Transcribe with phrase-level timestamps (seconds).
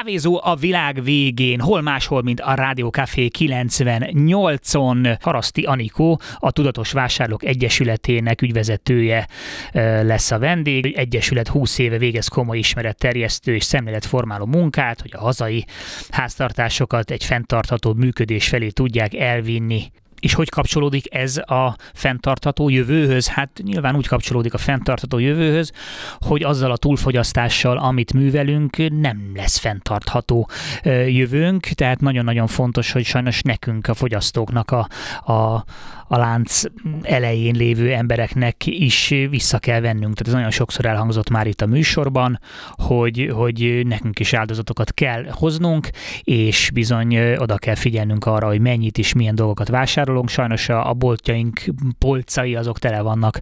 [0.00, 5.16] Kávézó a világ végén, hol máshol, mint a Rádió Café 98-on.
[5.20, 9.26] Haraszti Anikó, a Tudatos Vásárlók Egyesületének ügyvezetője
[10.02, 10.86] lesz a vendég.
[10.96, 15.64] Egyesület 20 éve végez komoly ismeretterjesztő és szemléletformáló munkát, hogy a hazai
[16.10, 19.90] háztartásokat egy fenntartható működés felé tudják elvinni
[20.20, 23.28] és hogy kapcsolódik ez a fenntartható jövőhöz?
[23.28, 25.72] Hát nyilván úgy kapcsolódik a fenntartható jövőhöz,
[26.18, 30.48] hogy azzal a túlfogyasztással, amit művelünk, nem lesz fenntartható
[31.06, 34.88] jövőnk, tehát nagyon-nagyon fontos, hogy sajnos nekünk, a fogyasztóknak a,
[35.32, 35.64] a,
[36.12, 36.62] a lánc
[37.02, 40.14] elején lévő embereknek is vissza kell vennünk.
[40.14, 45.24] Tehát ez nagyon sokszor elhangzott már itt a műsorban, hogy, hogy nekünk is áldozatokat kell
[45.30, 45.88] hoznunk,
[46.22, 50.28] és bizony oda kell figyelnünk arra, hogy mennyit is milyen dolgokat vásárolunk.
[50.28, 51.60] Sajnos a, boltjaink
[51.98, 53.40] polcai azok tele vannak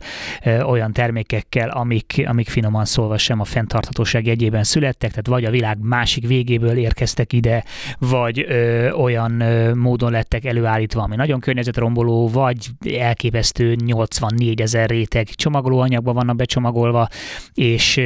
[0.66, 5.78] olyan termékekkel, amik, amik finoman szólva sem a fenntarthatóság jegyében születtek, tehát vagy a világ
[5.80, 7.64] másik végéből érkeztek ide,
[7.98, 14.89] vagy ö, olyan ö, módon lettek előállítva, ami nagyon környezetromboló, vagy egy elképesztő 84 ezer
[14.89, 17.09] réteg csomagolóanyagban vannak becsomagolva,
[17.55, 18.01] és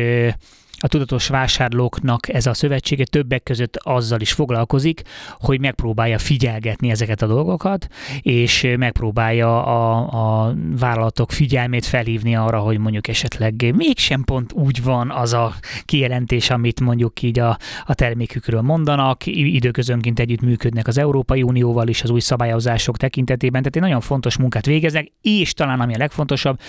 [0.83, 5.03] a tudatos vásárlóknak ez a szövetsége többek között azzal is foglalkozik,
[5.39, 7.87] hogy megpróbálja figyelgetni ezeket a dolgokat,
[8.21, 15.11] és megpróbálja a, a vállalatok figyelmét felhívni arra, hogy mondjuk esetleg mégsem pont úgy van
[15.11, 21.43] az a kijelentés, amit mondjuk így a, a termékükről mondanak, időközönként együtt működnek az Európai
[21.43, 25.95] Unióval is az új szabályozások tekintetében, tehát egy nagyon fontos munkát végeznek, és talán ami
[25.95, 26.61] a legfontosabb,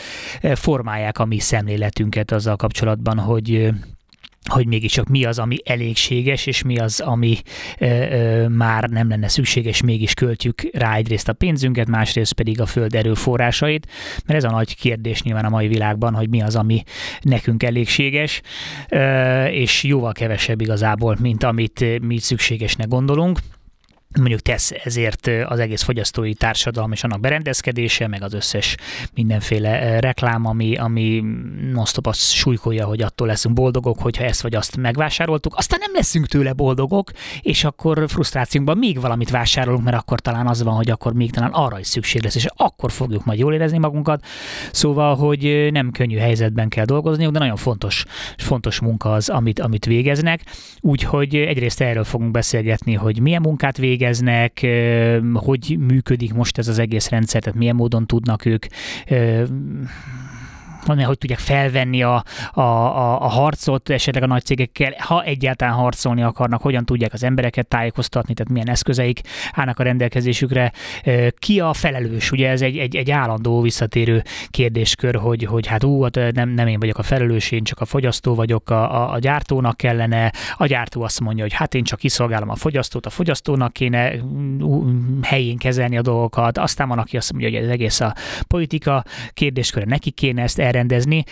[0.42, 3.74] formálják a mi szemléletünket azzal kapcsolatban, hogy
[4.50, 7.38] hogy mégiscsak mi az, ami elégséges, és mi az, ami
[7.80, 12.66] ö, ö, már nem lenne szükséges, mégis költjük rá egyrészt a pénzünket, másrészt pedig a
[12.66, 13.88] föld erőforrásait,
[14.26, 16.84] mert ez a nagy kérdés nyilván a mai világban, hogy mi az, ami
[17.22, 18.42] nekünk elégséges,
[18.90, 23.40] ö, és jóval kevesebb igazából, mint amit mi szükségesnek gondolunk
[24.18, 28.76] mondjuk tesz ezért az egész fogyasztói társadalom és annak berendezkedése, meg az összes
[29.14, 31.24] mindenféle reklám, ami, ami
[31.72, 36.28] non-stop azt súlykolja, hogy attól leszünk boldogok, hogyha ezt vagy azt megvásároltuk, aztán nem leszünk
[36.28, 37.12] tőle boldogok,
[37.42, 41.52] és akkor frusztrációnkban még valamit vásárolunk, mert akkor talán az van, hogy akkor még talán
[41.52, 44.26] arra is szükség lesz, és akkor fogjuk majd jól érezni magunkat.
[44.72, 48.06] Szóval, hogy nem könnyű helyzetben kell dolgozniuk, de nagyon fontos,
[48.38, 50.42] fontos munka az, amit, amit végeznek.
[50.82, 54.66] Úgyhogy egyrészt erről fogunk beszélgetni, hogy milyen munkát végez, végeznek,
[55.34, 58.66] hogy működik most ez az egész rendszer, tehát milyen módon tudnak ők
[60.86, 66.24] hogy tudják felvenni a, a, a, a harcot esetleg a nagy cégekkel, ha egyáltalán harcolni
[66.24, 70.72] akarnak, hogyan tudják az embereket tájékoztatni, tehát milyen eszközeik állnak a rendelkezésükre.
[71.40, 72.32] Ki a felelős?
[72.32, 76.68] Ugye ez egy, egy, egy állandó visszatérő kérdéskör, hogy, hogy hát ú, hát nem, nem
[76.68, 80.66] én vagyok a felelős, én csak a fogyasztó vagyok, a, a, a gyártónak kellene, a
[80.66, 84.14] gyártó azt mondja, hogy hát én csak kiszolgálom a fogyasztót, a fogyasztónak kéne
[85.22, 88.16] helyén kezelni a dolgokat, aztán van, aki azt mondja, hogy ez egész a
[88.48, 91.24] politika kérdésköre, neki kéne ezt elrendezni,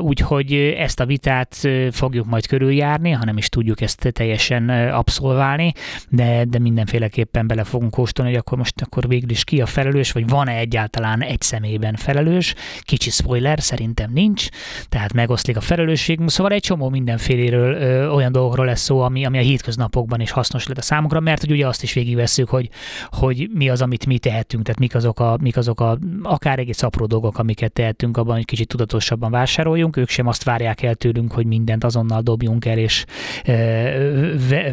[0.00, 5.72] úgyhogy ezt a vitát fogjuk majd körüljárni, ha nem is tudjuk ezt teljesen abszolválni,
[6.08, 10.12] de, de mindenféleképpen bele fogunk kóstolni, hogy akkor most akkor végül is ki a felelős,
[10.12, 12.54] vagy van-e egyáltalán egy személyben felelős.
[12.80, 14.48] Kicsi spoiler, szerintem nincs,
[14.88, 19.38] tehát megoszlik a felelősség, szóval egy csomó mindenféléről ö, olyan dolgokról lesz szó, ami, ami
[19.38, 22.68] a hétköznapokban is hasznos lehet a számunkra, mert hogy ugye azt is végigvesszük, hogy,
[23.10, 26.82] hogy mi az, amit mi tehetünk, tehát mik azok a, mik azok a akár egész
[26.82, 31.32] apró dolgok, amiket tehetünk abban, hogy kicsit tudatosabban vásároljunk, ők sem azt várják el tőlünk,
[31.32, 33.04] hogy mindent azonnal dobjunk el, és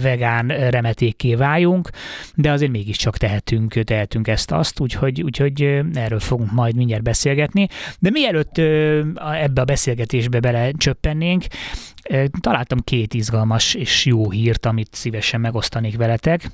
[0.01, 1.89] vegán remetékké váljunk,
[2.35, 7.67] de azért mégiscsak tehetünk, tehetünk ezt-azt, úgyhogy, úgyhogy erről fogunk majd mindjárt beszélgetni.
[7.99, 8.57] De mielőtt
[9.17, 11.43] ebbe a beszélgetésbe bele csöppennénk,
[12.41, 16.51] találtam két izgalmas és jó hírt, amit szívesen megosztanék veletek.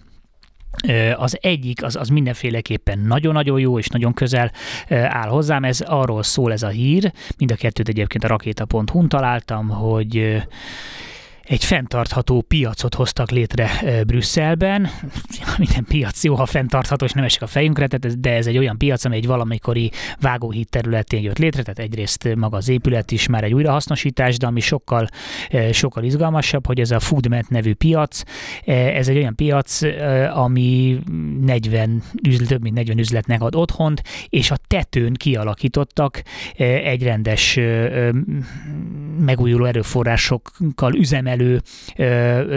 [1.16, 4.52] Az egyik, az, az mindenféleképpen nagyon-nagyon jó és nagyon közel
[4.90, 9.69] áll hozzám, ez arról szól ez a hír, mind a kettőt egyébként a rakéta.hu-n találtam,
[9.69, 10.44] hogy
[11.45, 13.69] egy fenntartható piacot hoztak létre
[14.07, 14.89] Brüsszelben.
[15.57, 17.88] Minden piac jó, ha fenntartható, és nem esik a fejünkre,
[18.19, 22.57] de ez egy olyan piac, amely egy valamikori vágóhíd területén jött létre, tehát egyrészt maga
[22.57, 25.07] az épület is már egy újrahasznosítás, de ami sokkal,
[25.71, 28.21] sokkal izgalmasabb, hogy ez a Foodmet nevű piac,
[28.65, 29.81] ez egy olyan piac,
[30.33, 31.00] ami
[31.41, 36.24] 40 üzlet, több mint 40 üzletnek ad otthont, és a tetőn kialakítottak
[36.83, 37.59] egy rendes
[39.19, 41.62] megújuló erőforrásokkal üzemel termelő,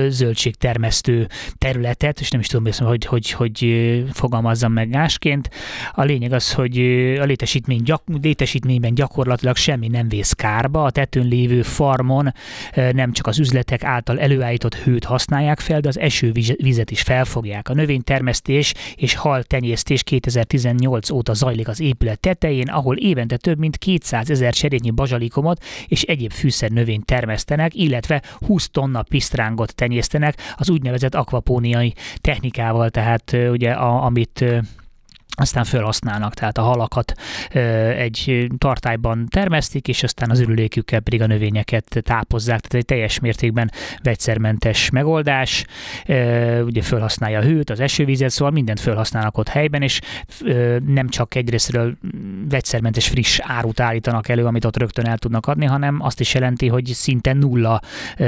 [0.09, 1.29] zöldségtermesztő
[1.59, 5.51] területet, és nem is tudom, hogy, hogy, hogy fogalmazzam meg másként.
[5.93, 6.79] A lényeg az, hogy
[7.21, 12.35] a létesítmény, gyak, létesítményben gyakorlatilag semmi nem vész kárba, a tetőn lévő farmon
[12.75, 17.69] nem csak az üzletek által előállított hőt használják fel, de az esővizet is felfogják.
[17.69, 23.77] A növénytermesztés és hal tenyésztés 2018 óta zajlik az épület tetején, ahol évente több mint
[23.77, 30.71] 200 ezer cserényi bazsalikomot és egyéb fűszer növényt termesztenek, illetve 20 tonna pisztrángot tenyésztenek az
[30.71, 34.45] úgynevezett akvapóniai technikával, tehát ugye a, amit
[35.37, 37.13] aztán felhasználnak, tehát a halakat
[37.97, 43.71] egy tartályban termesztik, és aztán az ürülékükkel pedig a növényeket tápozzák, tehát egy teljes mértékben
[44.03, 45.65] vegyszermentes megoldás,
[46.65, 50.01] ugye felhasználja a hőt, az esővizet, szóval mindent felhasználnak ott helyben, és
[50.87, 51.97] nem csak egyrésztről
[52.49, 56.69] vegyszermentes friss árut állítanak elő, amit ott rögtön el tudnak adni, hanem azt is jelenti,
[56.69, 57.81] hogy szinte nulla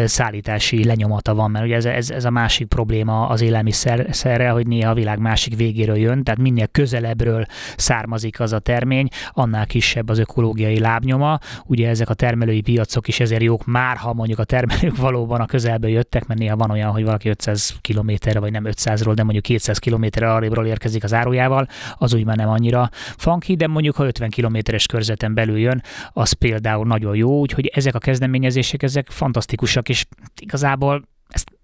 [0.05, 4.91] szállítási lenyomata van, mert ugye ez, ez, ez a másik probléma az élelmiszerrel, hogy néha
[4.91, 10.09] a világ másik végéről jön, tehát minél közel közelebbről származik az a termény, annál kisebb
[10.09, 11.39] az ökológiai lábnyoma.
[11.65, 15.47] Ugye ezek a termelői piacok is ezért jók már, ha mondjuk a termelők valóban a
[15.47, 19.45] közelből jöttek, mert néha van olyan, hogy valaki 500 kilométerre, vagy nem 500-ról, de mondjuk
[19.45, 24.07] 200 kilométerre arrébről érkezik az árujával, az úgy már nem annyira funky, de mondjuk ha
[24.07, 25.83] 50 kilométeres körzeten belül jön,
[26.13, 30.07] az például nagyon jó, úgyhogy ezek a kezdeményezések, ezek fantasztikusak, és
[30.41, 31.09] igazából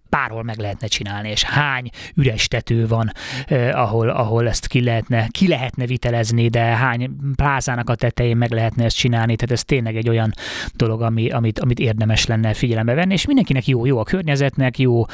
[0.08, 3.12] bárhol meg lehetne csinálni, és hány üres tető van,
[3.46, 8.50] eh, ahol, ahol ezt ki lehetne, ki lehetne vitelezni, de hány plázának a tetején meg
[8.50, 10.32] lehetne ezt csinálni, tehát ez tényleg egy olyan
[10.74, 15.04] dolog, ami, amit, amit érdemes lenne figyelembe venni, és mindenkinek jó, jó a környezetnek, jó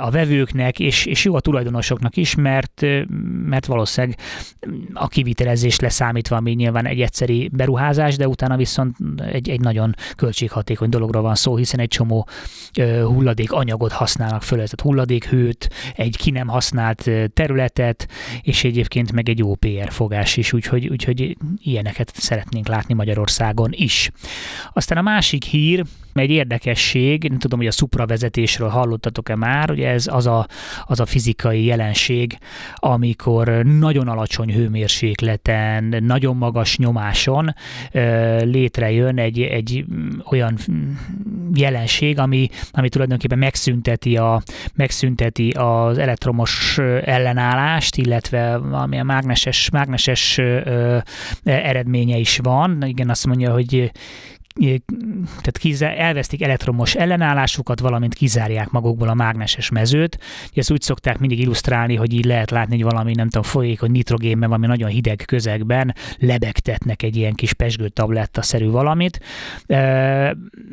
[0.00, 2.84] a vevőknek, és, és jó a tulajdonosoknak is, mert,
[3.46, 4.18] mert valószínűleg
[4.92, 8.96] a kivitelezés leszámítva, ami nyilván egy egyszeri beruházás, de utána viszont
[9.32, 12.28] egy, egy nagyon költséghatékony dologról van szó, hiszen egy csomó
[13.04, 13.92] hulladék anyagot
[14.36, 18.08] használnak föl, ez a hulladékhőt, egy ki nem használt területet,
[18.42, 24.10] és egyébként meg egy jó PR fogás is, úgyhogy, úgyhogy ilyeneket szeretnénk látni Magyarországon is.
[24.72, 25.84] Aztán a másik hír,
[26.14, 30.46] egy érdekesség, nem tudom, hogy a szupravezetésről hallottatok-e már, ugye ez az a,
[30.84, 32.38] az a fizikai jelenség,
[32.74, 37.54] amikor nagyon alacsony hőmérsékleten, nagyon magas nyomáson
[38.40, 39.84] létrejön egy, egy
[40.30, 40.58] olyan
[41.54, 44.25] jelenség, ami, ami tulajdonképpen megszünteti, a,
[44.74, 50.40] megszünteti az elektromos ellenállást, illetve a mágneses, mágneses
[51.44, 52.82] eredménye is van.
[52.86, 53.92] Igen, azt mondja, hogy
[55.20, 60.18] tehát kizár, elvesztik elektromos ellenállásukat, valamint kizárják magukból a mágneses mezőt.
[60.54, 64.48] Ezt úgy szokták mindig illusztrálni, hogy így lehet látni, hogy valami, nem tudom, folyékony nitrogénben,
[64.48, 69.20] valami nagyon hideg közegben lebegtetnek egy ilyen kis pesgő tabletta-szerű valamit.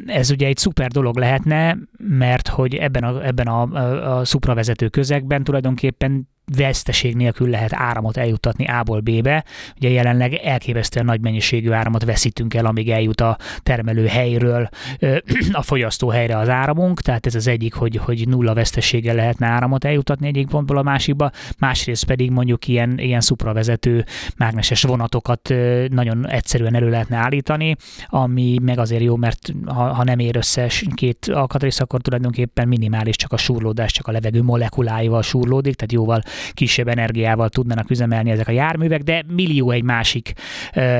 [0.05, 4.87] Ez ugye egy szuper dolog lehetne, mert hogy ebben a, ebben a, a, a szupravezető
[4.87, 9.43] közegben tulajdonképpen veszteség nélkül lehet áramot eljuttatni A-ból B-be.
[9.75, 14.69] Ugye jelenleg elképesztően nagy mennyiségű áramot veszítünk el, amíg eljut a termelő helyről
[15.51, 19.85] a fogyasztó helyre az áramunk, tehát ez az egyik, hogy, hogy nulla veszteséggel lehetne áramot
[19.85, 24.05] eljuttatni egyik pontból a másikba, másrészt pedig mondjuk ilyen, ilyen szupravezető
[24.37, 25.53] mágneses vonatokat
[25.87, 27.75] nagyon egyszerűen elő lehetne állítani,
[28.07, 33.15] ami meg azért jó, mert ha, ha nem ér össze két alkatrész, akkor tulajdonképpen minimális
[33.15, 36.21] csak a súrlódás, csak a levegő molekuláival súrlódik, tehát jóval
[36.53, 40.33] kisebb energiával tudnának üzemelni ezek a járművek, de millió egy másik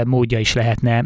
[0.03, 0.97] módja is lehetne,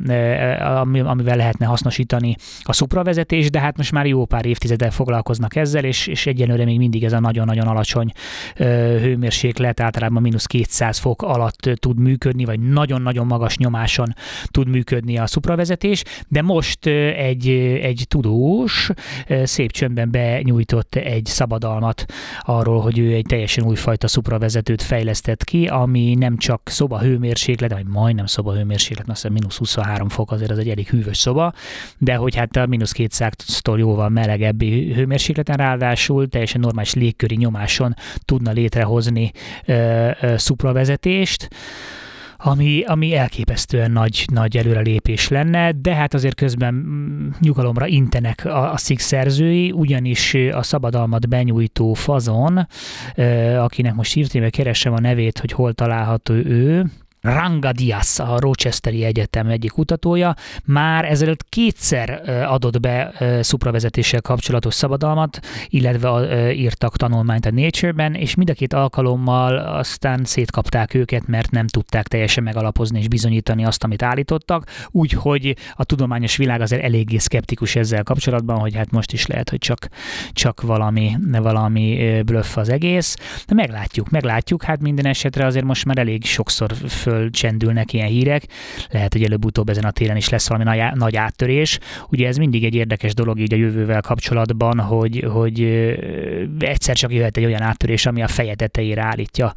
[1.03, 6.07] amivel lehetne hasznosítani a szupravezetés, de hát most már jó pár évtizeddel foglalkoznak ezzel, és,
[6.07, 8.11] és egyenlőre még mindig ez a nagyon-nagyon alacsony
[8.55, 14.13] hőmérséklet, általában mínusz 200 fok alatt tud működni, vagy nagyon-nagyon magas nyomáson
[14.45, 17.49] tud működni a szupravezetés, de most egy,
[17.81, 18.89] egy tudós
[19.43, 22.05] szép csöndben benyújtott egy szabadalmat
[22.39, 27.85] arról, hogy ő egy teljesen újfajta szupravezetőt fejlesztett ki, ami nem csak szoba hőmérséklet, vagy
[27.85, 31.53] majdnem szoba hőmérséklet, azt hiszem mínusz 23 fok, azért az egy elég hűvös szoba,
[31.97, 37.93] de hogy hát a mínusz 200-tól jóval melegebbi hőmérsékleten ráadásul teljesen normális légköri nyomáson
[38.25, 39.31] tudna létrehozni
[39.65, 41.47] ö, ö, szupravezetést
[42.37, 48.71] ami, ami elképesztően nagy, nagy előrelépés lenne, de hát azért közben mm, nyugalomra intenek a,
[48.71, 52.67] a szik szerzői, ugyanis a szabadalmat benyújtó fazon,
[53.59, 56.85] akinek most írtében keresem a nevét, hogy hol található ő,
[57.21, 65.39] Ranga Diaz, a Rochesteri Egyetem egyik kutatója, már ezelőtt kétszer adott be szupravezetéssel kapcsolatos szabadalmat,
[65.67, 71.67] illetve írtak tanulmányt a Nature-ben, és mind a két alkalommal aztán szétkapták őket, mert nem
[71.67, 77.75] tudták teljesen megalapozni és bizonyítani azt, amit állítottak, úgyhogy a tudományos világ azért eléggé szkeptikus
[77.75, 79.87] ezzel kapcsolatban, hogy hát most is lehet, hogy csak,
[80.31, 83.15] csak valami, valami blöff az egész.
[83.47, 86.71] De meglátjuk, meglátjuk, hát minden esetre azért most már elég sokszor
[87.07, 88.43] fölcsendülnek ilyen hírek.
[88.89, 91.79] Lehet, hogy előbb-utóbb ezen a téren is lesz valami nagy, áttörés.
[92.09, 95.61] Ugye ez mindig egy érdekes dolog így a jövővel kapcsolatban, hogy, hogy
[96.59, 99.53] egyszer csak jöhet egy olyan áttörés, ami a feje tetejére állítja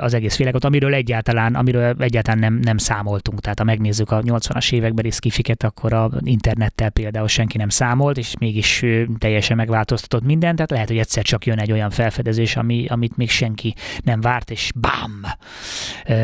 [0.00, 3.40] az egész világot, amiről egyáltalán, amiről egyáltalán nem, nem számoltunk.
[3.40, 8.34] Tehát ha megnézzük a 80-as évekbeli skifiket, akkor a internettel például senki nem számolt, és
[8.38, 8.84] mégis
[9.18, 13.30] teljesen megváltoztatott mindent, tehát lehet, hogy egyszer csak jön egy olyan felfedezés, ami, amit még
[13.30, 15.20] senki nem várt, és bam!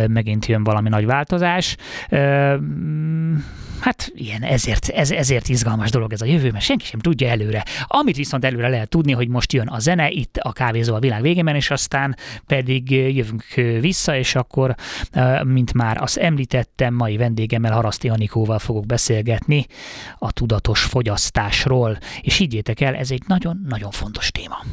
[0.06, 1.76] Megint jön valami nagy változás.
[3.80, 7.64] Hát ilyen, ezért, ez, ezért izgalmas dolog ez a jövő, mert senki sem tudja előre.
[7.86, 11.22] Amit viszont előre lehet tudni, hogy most jön a zene, itt a kávézó a világ
[11.22, 12.16] végében, és aztán
[12.46, 13.44] pedig jövünk
[13.80, 14.74] vissza, és akkor,
[15.42, 19.66] mint már azt említettem, mai vendégemmel Haraszti Anikóval fogok beszélgetni
[20.18, 24.64] a tudatos fogyasztásról, és higgyétek el, ez egy nagyon-nagyon fontos téma.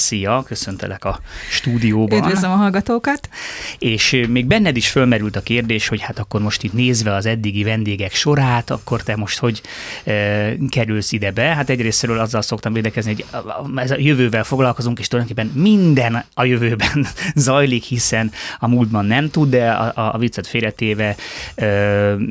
[0.00, 2.18] Szia, köszöntelek a stúdióban.
[2.18, 3.28] Üdvözlöm a hallgatókat.
[3.78, 7.62] És még benned is fölmerült a kérdés, hogy hát akkor most itt nézve az eddigi
[7.62, 9.62] vendégek sorát, akkor te most hogy
[10.04, 10.12] e,
[10.68, 11.42] kerülsz ide be?
[11.42, 13.24] Hát egyrésztről azzal szoktam védekezni, hogy
[13.76, 19.50] ez a jövővel foglalkozunk, és tulajdonképpen minden a jövőben zajlik, hiszen a múltban nem tud,
[19.50, 21.16] de a, a, viccet félretéve
[21.54, 21.66] e,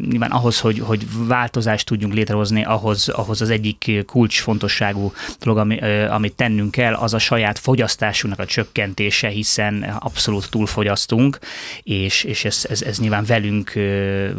[0.10, 6.34] nyilván ahhoz, hogy, hogy változást tudjunk létrehozni, ahhoz, ahhoz az egyik kulcsfontosságú dolog, ami, amit
[6.34, 11.40] tennünk kell, az a saját fogyasztásunknak a csökkentése, hiszen abszolút túlfogyasztunk,
[11.84, 13.74] és, és ez, ez, ez nyilván velünk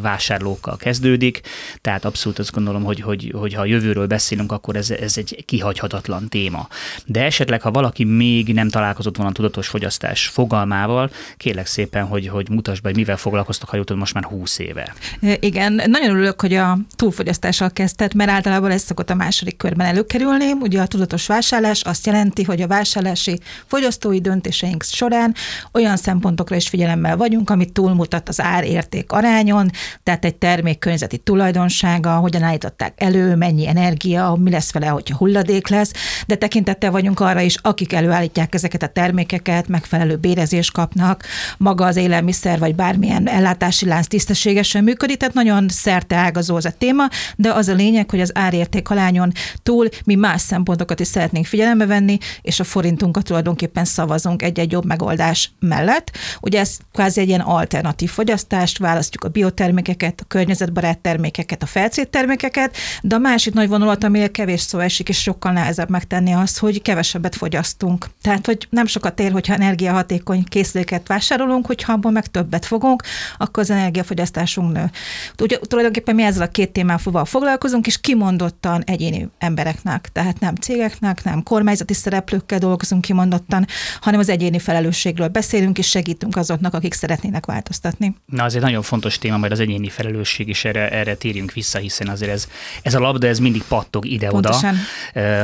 [0.00, 1.40] vásárlókkal kezdődik,
[1.80, 5.44] tehát abszolút azt gondolom, hogy, hogy, hogy ha a jövőről beszélünk, akkor ez, ez egy
[5.46, 6.68] kihagyhatatlan téma.
[7.06, 12.28] De esetleg, ha valaki még nem találkozott volna a tudatos fogyasztás fogalmával, kérlek szépen, hogy,
[12.28, 14.94] hogy mutasd be, hogy mivel foglalkoztok, ha jutott most már 20 éve.
[15.40, 20.52] Igen, nagyon örülök, hogy a túlfogyasztással kezdted, mert általában ez szokott a második körben előkerülni.
[20.60, 25.34] Ugye a tudatos vásárlás azt jelenti, hogy a vásárlás vásárlási fogyasztói döntéseink során.
[25.72, 29.70] Olyan szempontokra is figyelemmel vagyunk, amit túlmutat az ár-érték arányon,
[30.02, 35.68] tehát egy termék környezeti tulajdonsága, hogyan állították elő, mennyi energia, mi lesz vele, hogyha hulladék
[35.68, 35.92] lesz,
[36.26, 41.24] de tekintettel vagyunk arra is, akik előállítják ezeket a termékeket, megfelelő bérezést kapnak,
[41.58, 46.72] maga az élelmiszer vagy bármilyen ellátási lánc tisztességesen működik, tehát nagyon szerte ágazó az a
[46.78, 51.46] téma, de az a lényeg, hogy az árérték alányon túl mi más szempontokat is szeretnénk
[51.46, 56.10] figyelembe venni, és a forint forintunkat tulajdonképpen szavazunk egy-egy jobb megoldás mellett.
[56.40, 62.08] Ugye ez kvázi egy ilyen alternatív fogyasztást, választjuk a biotermékeket, a környezetbarát termékeket, a felcét
[62.08, 66.58] termékeket, de a másik nagy vonulat, amire kevés szó esik, és sokkal nehezebb megtenni az,
[66.58, 68.06] hogy kevesebbet fogyasztunk.
[68.22, 73.02] Tehát, hogy nem sokat ér, hogyha energiahatékony készüléket vásárolunk, hogyha abból meg többet fogunk,
[73.38, 74.90] akkor az energiafogyasztásunk nő.
[75.38, 81.24] Ugye, tulajdonképpen mi ezzel a két témával foglalkozunk, és kimondottan egyéni embereknek, tehát nem cégeknek,
[81.24, 83.66] nem kormányzati szereplőkkel dolgozunk, foglalkozunk kimondottan,
[84.00, 88.14] hanem az egyéni felelősségről beszélünk, és segítünk azoknak, akik szeretnének változtatni.
[88.26, 91.78] Na, az egy nagyon fontos téma, majd az egyéni felelősség, és erre, erre térjünk vissza,
[91.78, 92.48] hiszen azért ez,
[92.82, 94.58] ez a labda, ez mindig pattog ide-oda,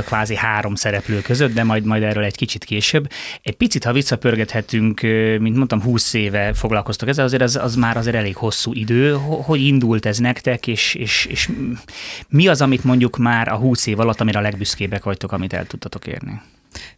[0.05, 3.11] kvázi három szereplő között, de majd, majd erről egy kicsit később.
[3.43, 5.01] Egy picit, ha visszapörgethetünk,
[5.41, 9.13] mint mondtam, 20 éve foglalkoztok ezzel, azért az, az már azért elég hosszú idő.
[9.43, 11.51] Hogy indult ez nektek, és, és, és
[12.29, 15.67] mi az, amit mondjuk már a 20 év alatt, amire a legbüszkébbek vagytok, amit el
[15.67, 16.41] tudtatok érni?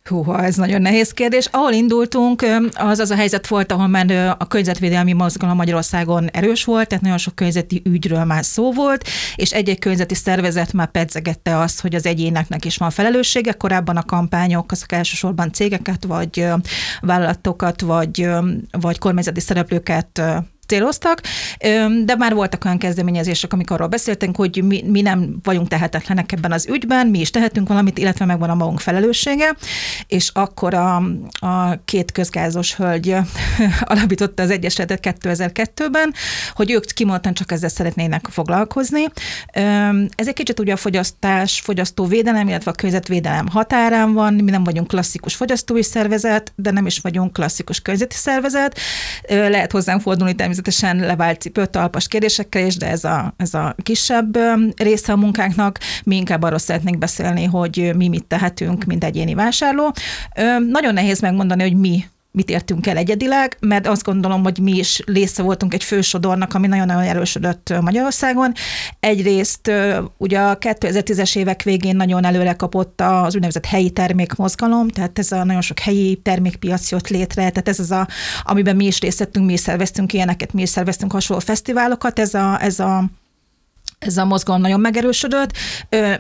[0.05, 1.47] Húha, ez nagyon nehéz kérdés.
[1.51, 2.45] Ahol indultunk,
[2.75, 7.19] az az a helyzet volt, ahol már a környezetvédelmi mozgalom Magyarországon erős volt, tehát nagyon
[7.19, 12.07] sok környezeti ügyről már szó volt, és egy-egy környezeti szervezet már pedzegette azt, hogy az
[12.07, 13.53] egyéneknek is van felelőssége.
[13.53, 16.47] Korábban a kampányok azok elsősorban cégeket, vagy
[17.01, 18.29] vállalatokat, vagy,
[18.71, 20.23] vagy kormányzati szereplőket
[20.69, 21.21] céloztak,
[22.05, 26.53] de már voltak olyan kezdeményezések, amikor arról beszéltünk, hogy mi, mi nem vagyunk tehetetlenek ebben
[26.53, 29.57] az ügyben, mi is tehetünk valamit, illetve megvan a magunk felelőssége,
[30.07, 30.97] és akkor a,
[31.31, 33.17] a két közgázos hölgy
[33.81, 36.15] alapította az Egyesületet 2002-ben,
[36.55, 39.05] hogy ők kimondottan csak ezzel szeretnének foglalkozni.
[40.15, 44.89] Ez egy kicsit ugye a fogyasztás, fogyasztóvédelem, illetve a környezetvédelem határán van, mi nem vagyunk
[44.89, 48.79] klasszikus fogyasztói szervezet, de nem is vagyunk klasszikus környezeti szervezet.
[49.29, 53.75] Lehet hozzánk fordulni természetesen természetesen levált cipőt, talpas kérdésekkel is, de ez a, ez a
[53.83, 54.39] kisebb
[54.77, 55.79] része a munkánknak.
[56.05, 59.93] Mi inkább arról szeretnénk beszélni, hogy mi mit tehetünk, mint egyéni vásárló.
[60.71, 62.05] Nagyon nehéz megmondani, hogy mi
[62.39, 66.67] mit értünk el egyedileg, mert azt gondolom, hogy mi is része voltunk egy fősodornak, ami
[66.67, 68.53] nagyon-nagyon erősödött Magyarországon.
[69.01, 69.71] Egyrészt
[70.17, 75.45] ugye a 2010-es évek végén nagyon előre kapott az úgynevezett helyi termékmozgalom, tehát ez a
[75.45, 78.09] nagyon sok helyi termékpiac jött létre, tehát ez az a,
[78.43, 82.35] amiben mi is részt vettünk, mi is szerveztünk ilyeneket, mi is szerveztünk hasonló fesztiválokat, ez
[82.35, 83.05] a, ez a
[83.99, 85.51] ez a mozgalom nagyon megerősödött.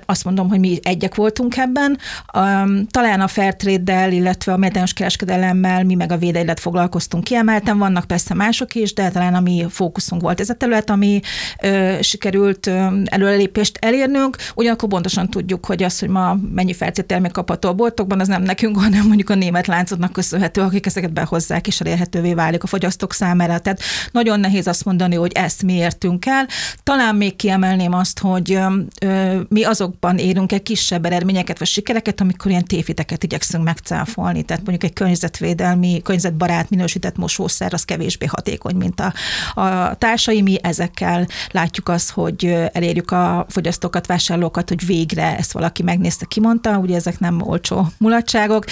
[0.06, 1.98] Azt mondom, hogy mi egyek voltunk ebben.
[2.90, 7.78] Talán a Fairtrade-del, illetve a méltányos kereskedelemmel mi meg a védeilet foglalkoztunk kiemelten.
[7.78, 11.20] Vannak persze mások is, de talán a mi fókuszunk volt ez a terület, ami
[12.00, 12.70] sikerült
[13.04, 14.36] előrelépést elérnünk.
[14.54, 16.74] Ugyanakkor pontosan tudjuk, hogy az, hogy ma mennyi
[17.06, 21.12] termék kapható a boltokban, az nem nekünk, hanem mondjuk a német láncotnak köszönhető, akik ezeket
[21.12, 23.58] behozzák, és elérhetővé válik a fogyasztók számára.
[23.58, 23.80] Tehát
[24.12, 26.46] nagyon nehéz azt mondani, hogy ezt mi értünk el.
[26.82, 28.58] Talán még kiemel kiemelném azt, hogy
[29.00, 34.42] ö, mi azokban érünk egy kisebb eredményeket vagy sikereket, amikor ilyen tévhiteket igyekszünk megcáfolni.
[34.42, 39.12] Tehát mondjuk egy környezetvédelmi, környezetbarát minősített mosószer az kevésbé hatékony, mint a,
[39.60, 40.42] a társai.
[40.42, 46.78] Mi ezekkel látjuk azt, hogy elérjük a fogyasztókat, vásárlókat, hogy végre ezt valaki megnézte, kimondta,
[46.78, 48.64] ugye ezek nem olcsó mulatságok.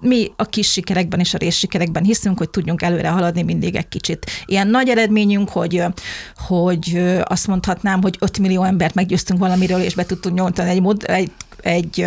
[0.00, 3.88] Mi a kis sikerekben és a rész sikerekben hiszünk, hogy tudjunk előre haladni mindig egy
[3.88, 4.30] kicsit.
[4.44, 5.84] Ilyen nagy eredményünk, hogy,
[6.46, 11.02] hogy azt mondhatnám, hogy 5 millió embert meggyőztünk valamiről, és be tudtunk nyoltani egy, mod,
[11.06, 11.30] egy,
[11.60, 12.06] egy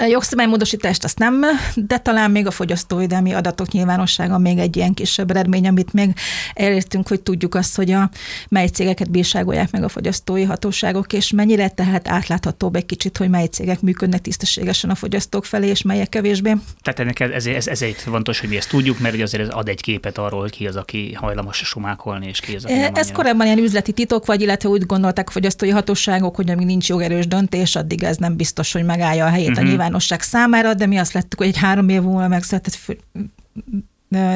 [0.00, 5.30] a jogszabálymódosítást azt nem, de talán még a fogyasztóvédelmi adatok nyilvánossága még egy ilyen kisebb
[5.30, 6.14] eredmény, amit még
[6.54, 8.10] elértünk, hogy tudjuk azt, hogy a
[8.48, 13.46] mely cégeket bírságolják meg a fogyasztói hatóságok, és mennyire tehát átláthatóbb egy kicsit, hogy mely
[13.46, 16.52] cégek működnek tisztességesen a fogyasztók felé, és melyek kevésbé.
[16.82, 19.80] Tehát ennek ez, ez, ezért fontos, hogy mi ezt tudjuk, mert azért ez ad egy
[19.80, 23.46] képet arról, hogy ki az, aki hajlamos sumákolni, és ki az, aki nem Ez korábban
[23.46, 27.76] ilyen üzleti titok, vagy illetve úgy gondolták a fogyasztói hatóságok, hogy amíg nincs jogerős döntés,
[27.76, 29.64] addig ez nem biztos, hogy megállja a helyét uh-huh.
[29.64, 29.72] a mhm.
[29.86, 32.96] Nyilvánosság számára, de mi azt lettük, hogy egy három év múlva megszületett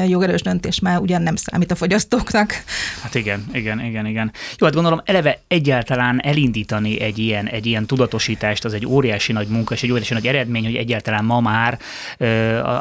[0.07, 2.63] jogerős döntés már ugyan nem számít a fogyasztóknak.
[3.01, 4.31] Hát igen, igen, igen, igen.
[4.57, 9.47] Jó, hát gondolom eleve egyáltalán elindítani egy ilyen, egy ilyen tudatosítást, az egy óriási nagy
[9.47, 11.79] munka, és egy óriási nagy eredmény, hogy egyáltalán ma már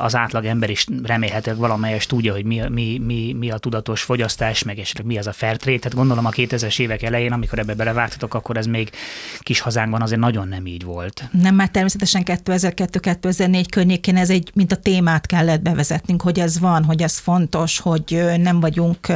[0.03, 4.63] az átlag ember is remélhetőleg valamelyes tudja, hogy mi, mi, mi, mi a tudatos fogyasztás,
[4.63, 5.79] meg esetleg mi az a fair trade.
[5.79, 8.91] Tehát gondolom a 2000-es évek elején, amikor ebbe belevágtatok, akkor ez még
[9.39, 11.29] kis hazánkban azért nagyon nem így volt.
[11.43, 16.80] Nem, már természetesen 2002-2004 környékén ez egy, mint a témát kellett bevezetnünk, hogy ez van,
[16.85, 19.07] hogy ez fontos, hogy nem vagyunk,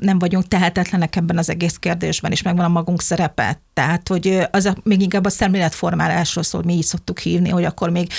[0.00, 3.60] nem vagyunk tehetetlenek ebben az egész kérdésben, és megvan a magunk szerepe.
[3.74, 7.90] Tehát, hogy az a, még inkább a szemléletformálásról szól, mi így szoktuk hívni, hogy akkor
[7.90, 8.12] még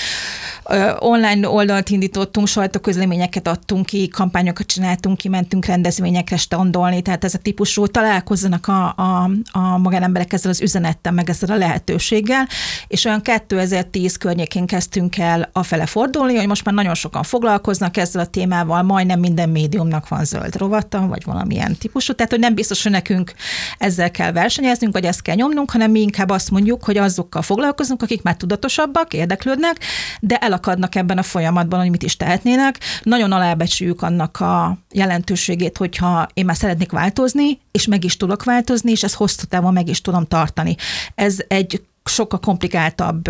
[1.00, 7.38] online oldalt indítottunk, sajtóközleményeket adtunk ki, kampányokat csináltunk ki, mentünk rendezvényekre standolni, tehát ez a
[7.38, 12.48] típusú találkozzanak a, a, a magánemberek ezzel az üzenettel, meg ezzel a lehetőséggel,
[12.88, 18.22] és olyan 2010 környékén kezdtünk el afele fordulni, hogy most már nagyon sokan foglalkoznak ezzel
[18.22, 22.84] a témával, majdnem minden médiumnak van zöld rovata, vagy valamilyen típusú, tehát hogy nem biztos,
[22.84, 23.34] hogy nekünk
[23.78, 28.02] ezzel kell versenyeznünk, vagy ezt kell nyomnunk, hanem mi inkább azt mondjuk, hogy azokkal foglalkozunk,
[28.02, 29.78] akik már tudatosabbak, érdeklődnek,
[30.20, 32.80] de elakadnak ebben a folyamatban, hogy mit is tehetnének.
[33.04, 38.92] Nagyon alábecsüljük annak a jelentőségét, hogyha én már szeretnék változni, és meg is tudok változni,
[38.92, 40.76] és ezt hosszú távon meg is tudom tartani.
[41.16, 43.30] Ez egy sokkal komplikáltabb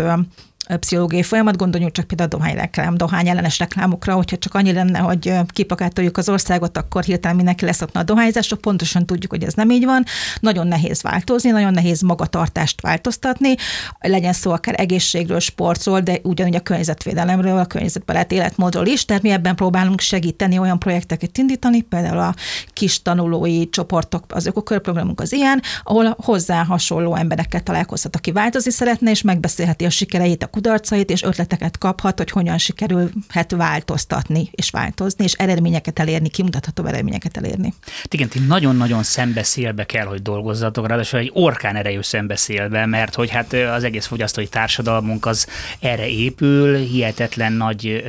[0.66, 5.34] pszichológiai folyamat, gondoljunk csak például a dohányreklám, dohány ellenes reklámokra, hogyha csak annyi lenne, hogy
[5.48, 9.84] kipakátoljuk az országot, akkor hirtelen mindenki leszokna a dohányzásra, pontosan tudjuk, hogy ez nem így
[9.84, 10.04] van.
[10.40, 13.54] Nagyon nehéz változni, nagyon nehéz magatartást változtatni,
[14.00, 19.30] legyen szó akár egészségről, sportról, de ugyanúgy a környezetvédelemről, a környezetbarát életmódról is, tehát mi
[19.30, 22.34] ebben próbálunk segíteni olyan projekteket indítani, például a
[22.72, 29.10] kis tanulói csoportok, az ökokörprogramunk az ilyen, ahol hozzá hasonló emberekkel találkozhat, aki változni szeretne,
[29.10, 35.24] és megbeszélheti a sikereit, a kudarcait, és ötleteket kaphat, hogy hogyan sikerülhet változtatni és változni,
[35.24, 37.74] és eredményeket elérni, kimutatható eredményeket elérni.
[37.96, 43.30] Hát igen, ti nagyon-nagyon szembeszélbe kell, hogy dolgozzatok, ráadásul egy orkán erejű szembeszélbe, mert hogy
[43.30, 45.46] hát az egész fogyasztói társadalmunk az
[45.80, 48.04] erre épül, hihetetlen nagy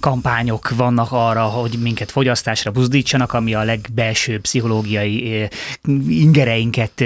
[0.00, 5.48] kampányok vannak arra, hogy minket fogyasztásra buzdítsanak, ami a legbelső pszichológiai
[6.08, 7.04] ingereinket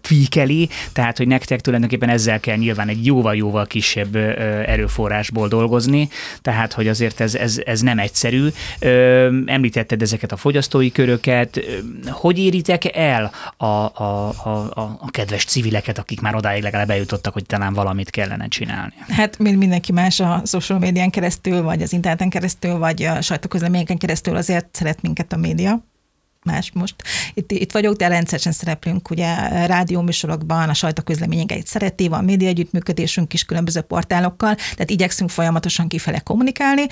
[0.00, 4.16] tweakeli, tehát hogy nektek tulajdonképpen ezzel kell nyilván egy jóval-jóval kisebb
[4.66, 6.08] erőforrásból dolgozni,
[6.42, 8.48] tehát hogy azért ez, ez, ez nem egyszerű.
[9.46, 11.60] Említetted ezeket a fogyasztói köröket,
[12.06, 17.46] hogy éritek el a, a, a, a kedves civileket, akik már odáig legalább eljutottak, hogy
[17.46, 18.94] talán valamit kellene csinálni?
[19.08, 23.96] Hát mint mindenki más a social médián keresztül, vagy az interneten keresztül, vagy a sajtóközleményeken
[23.96, 25.84] keresztül azért szeret minket a média
[26.46, 26.94] más most.
[27.34, 33.44] Itt, itt vagyok, de rendszeresen szereplünk ugye rádióműsorokban, a sajtóközleményeket szereti, van média együttműködésünk is
[33.44, 36.86] különböző portálokkal, tehát igyekszünk folyamatosan kifele kommunikálni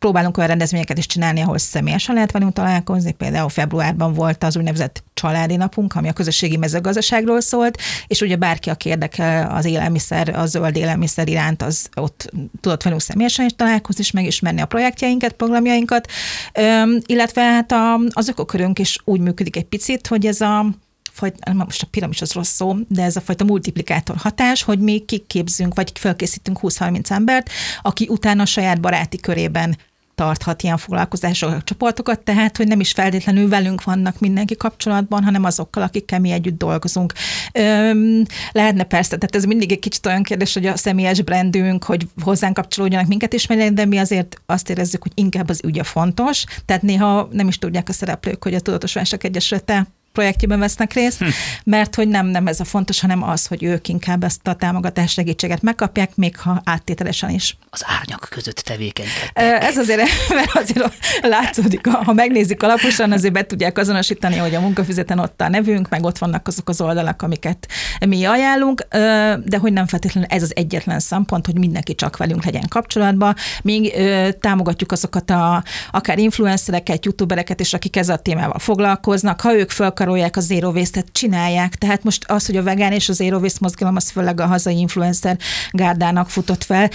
[0.00, 3.12] próbálunk olyan rendezvényeket is csinálni, ahol személyesen lehet velünk találkozni.
[3.12, 8.70] Például februárban volt az úgynevezett családi napunk, ami a közösségi mezőgazdaságról szólt, és ugye bárki,
[8.70, 14.02] aki érdekel az élelmiszer, a zöld élelmiszer iránt, az ott tudott velünk személyesen is találkozni,
[14.02, 16.10] és megismerni a projektjeinket, programjainkat,
[16.58, 20.66] Üm, illetve hát a, az ökokörünk is úgy működik egy picit, hogy ez a
[21.12, 24.98] fajta, most a piramis az rossz szó, de ez a fajta multiplikátor hatás, hogy mi
[24.98, 27.50] kiképzünk, vagy felkészítünk 20-30 embert,
[27.82, 29.76] aki utána saját baráti körében
[30.20, 35.82] tarthat ilyen foglalkozások csoportokat, tehát, hogy nem is feltétlenül velünk vannak mindenki kapcsolatban, hanem azokkal,
[35.82, 37.12] akikkel mi együtt dolgozunk.
[37.52, 42.06] Öm, lehetne persze, tehát ez mindig egy kicsit olyan kérdés, hogy a személyes brandünk, hogy
[42.22, 46.82] hozzánk kapcsolódjanak, minket ismerjenek, de mi azért azt érezzük, hogy inkább az ügye fontos, tehát
[46.82, 49.86] néha nem is tudják a szereplők, hogy a Tudatos Válság Egyesülete
[50.20, 51.26] projektjében vesznek részt, hm.
[51.64, 55.12] mert hogy nem, nem ez a fontos, hanem az, hogy ők inkább ezt a támogatás
[55.12, 57.56] segítséget megkapják, még ha áttételesen is.
[57.70, 59.62] Az árnyak között tevékenykedtek.
[59.62, 60.00] Ez azért,
[60.36, 65.48] mert azért látszódik, ha megnézik alaposan, azért be tudják azonosítani, hogy a munkafüzeten ott a
[65.48, 67.66] nevünk, meg ott vannak azok az oldalak, amiket
[68.06, 68.86] mi ajánlunk,
[69.44, 73.34] de hogy nem feltétlenül ez az egyetlen szempont, hogy mindenki csak velünk legyen kapcsolatban.
[73.62, 73.92] Még
[74.40, 79.40] támogatjuk azokat a akár influencereket, youtubereket, és akik ezzel a témával foglalkoznak.
[79.40, 81.74] Ha ők fel felkarolják a zero waste-et, csinálják.
[81.74, 84.78] Tehát most az, hogy a vegán és a zero waste mozgalom, az főleg a hazai
[84.78, 85.38] influencer
[85.70, 86.90] gárdának futott fel,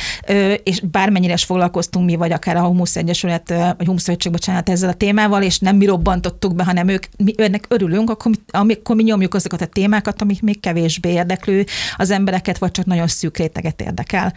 [0.63, 4.89] és bármennyire is foglalkoztunk mi, vagy akár a Humusz Egyesület, vagy Humusz Szövetség, bocsánat, ezzel
[4.89, 8.95] a témával, és nem mi robbantottuk be, hanem ők, mi ennek örülünk, akkor mi, amikor
[8.95, 13.37] mi nyomjuk azokat a témákat, amik még kevésbé érdeklő az embereket, vagy csak nagyon szűk
[13.37, 14.33] réteget érdekel.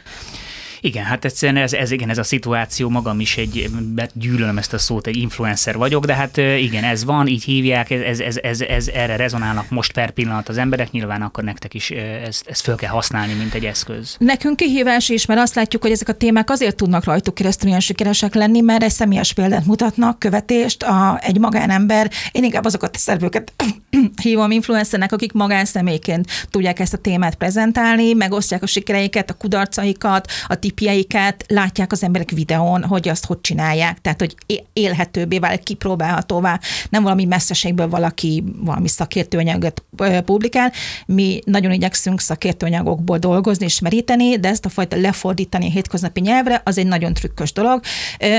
[0.81, 3.71] Igen, hát egyszerűen ez, ez, igen, ez a szituáció, magam is egy,
[4.13, 8.21] gyűlölöm ezt a szót, egy influencer vagyok, de hát igen, ez van, így hívják, ez,
[8.21, 12.49] ez, ez, ez erre rezonálnak most per pillanat az emberek, nyilván akkor nektek is ezt,
[12.49, 14.17] ezt föl kell használni, mint egy eszköz.
[14.19, 17.81] Nekünk kihívás is, mert azt látjuk, hogy ezek a témák azért tudnak rajtuk keresztül ilyen
[17.81, 22.99] sikeresek lenni, mert egy személyes példát mutatnak, követést, a, egy magánember, én inkább azokat a
[22.99, 23.53] szervőket
[24.23, 30.55] hívom influencernek, akik magánszemélyként tudják ezt a témát prezentálni, megosztják a sikereiket, a kudarcaikat, a
[30.69, 34.35] tipjeiket látják az emberek videón, hogy azt hogy csinálják, tehát hogy
[34.73, 39.83] élhetőbbé válik, kipróbálhatóvá, nem valami messzeségből valaki valami szakértőanyagot
[40.25, 40.73] publikál.
[41.07, 46.61] Mi nagyon igyekszünk szakértőanyagokból dolgozni és meríteni, de ezt a fajta lefordítani a hétköznapi nyelvre,
[46.65, 47.81] az egy nagyon trükkös dolog.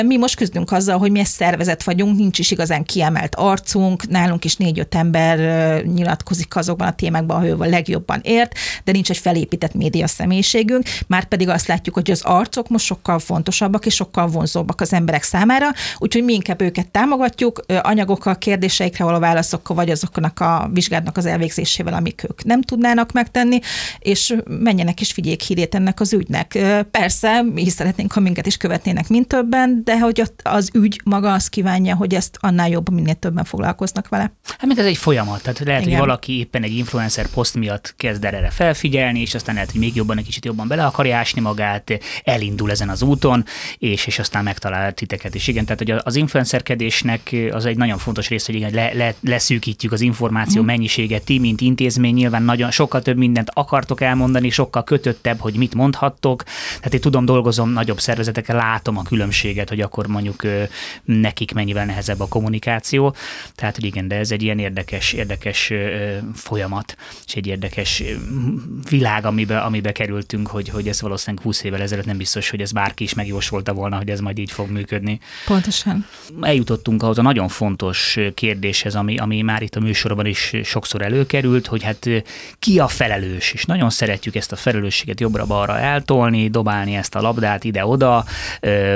[0.05, 4.45] Mi most küzdünk azzal, hogy mi egy szervezet vagyunk, nincs is igazán kiemelt arcunk, nálunk
[4.45, 5.37] is négy-öt ember
[5.85, 11.25] nyilatkozik azokban a témákban, ahol a legjobban ért, de nincs egy felépített média személyiségünk, már
[11.25, 15.67] pedig azt látjuk, hogy az arcok most sokkal fontosabbak és sokkal vonzóbbak az emberek számára,
[15.97, 21.93] úgyhogy mi inkább őket támogatjuk, anyagokkal, kérdéseikre való válaszokkal, vagy azoknak a vizsgálatnak az elvégzésével,
[21.93, 23.59] amik ők nem tudnának megtenni,
[23.99, 26.57] és menjenek és figyék hírét ennek az ügynek.
[26.91, 31.33] Persze, mi is szeretnénk, ha minket is követnének mint többen, de hogy az ügy maga
[31.33, 34.31] azt kívánja, hogy ezt annál jobban minél többen foglalkoznak vele.
[34.43, 35.97] Hát meg ez egy folyamat, tehát lehet, Igen.
[35.97, 39.95] hogy valaki éppen egy influencer poszt miatt kezd erre felfigyelni, és aztán lehet, hogy még
[39.95, 43.45] jobban, egy kicsit jobban bele akarja ásni magát, elindul ezen az úton,
[43.77, 45.47] és, és aztán megtalál titeket is.
[45.47, 49.91] Igen, tehát hogy az influencerkedésnek az egy nagyon fontos rész, hogy igen, le, le, leszűkítjük
[49.91, 50.65] az információ mm.
[50.65, 51.23] mennyiséget.
[51.23, 56.43] Ti, mint intézmény nyilván nagyon sokkal több mindent akartok elmondani, sokkal kötöttebb, hogy mit mondhattok.
[56.77, 60.43] Tehát én tudom, dolgozom nagyobb szervezetekkel, látom a különbséget, hogy akkor mondjuk
[61.03, 63.15] nekik mennyivel nehezebb a kommunikáció.
[63.55, 65.73] Tehát, hogy igen, de ez egy ilyen érdekes, érdekes
[66.33, 66.95] folyamat,
[67.25, 68.03] és egy érdekes
[68.89, 72.71] világ, amibe, amibe kerültünk, hogy, hogy ez valószínűleg 20 évvel ezelőtt nem biztos, hogy ez
[72.71, 75.19] bárki is megjósolta volna, hogy ez majd így fog működni.
[75.45, 76.05] Pontosan.
[76.41, 81.67] Eljutottunk ahhoz a nagyon fontos kérdéshez, ami, ami már itt a műsorban is sokszor előkerült,
[81.67, 82.07] hogy hát
[82.59, 87.63] ki a felelős, és nagyon szeretjük ezt a felelősséget jobbra-balra eltolni, dobálni ezt a labdát
[87.63, 88.25] ide-oda.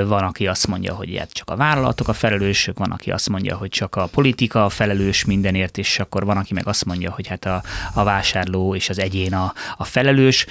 [0.05, 3.55] Van, aki azt mondja, hogy hát csak a vállalatok a felelősök, van, aki azt mondja,
[3.55, 7.27] hogy csak a politika a felelős mindenért, és akkor van, aki meg azt mondja, hogy
[7.27, 7.63] hát a,
[7.93, 10.45] a vásárló és az egyén a, a felelős.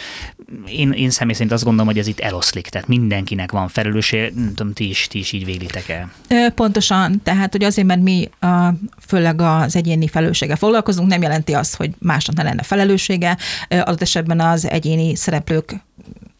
[0.67, 4.55] Én, én személy szerint azt gondolom, hogy ez itt eloszlik, tehát mindenkinek van felelőssége, nem
[4.55, 6.13] tudom, ti is, ti is így vélitek el.
[6.55, 8.69] Pontosan, tehát hogy azért, mert mi a,
[9.07, 13.37] főleg az egyéni felelőssége foglalkozunk, nem jelenti azt, hogy másnak ne lenne felelőssége.
[13.69, 15.75] Adott esetben az egyéni szereplők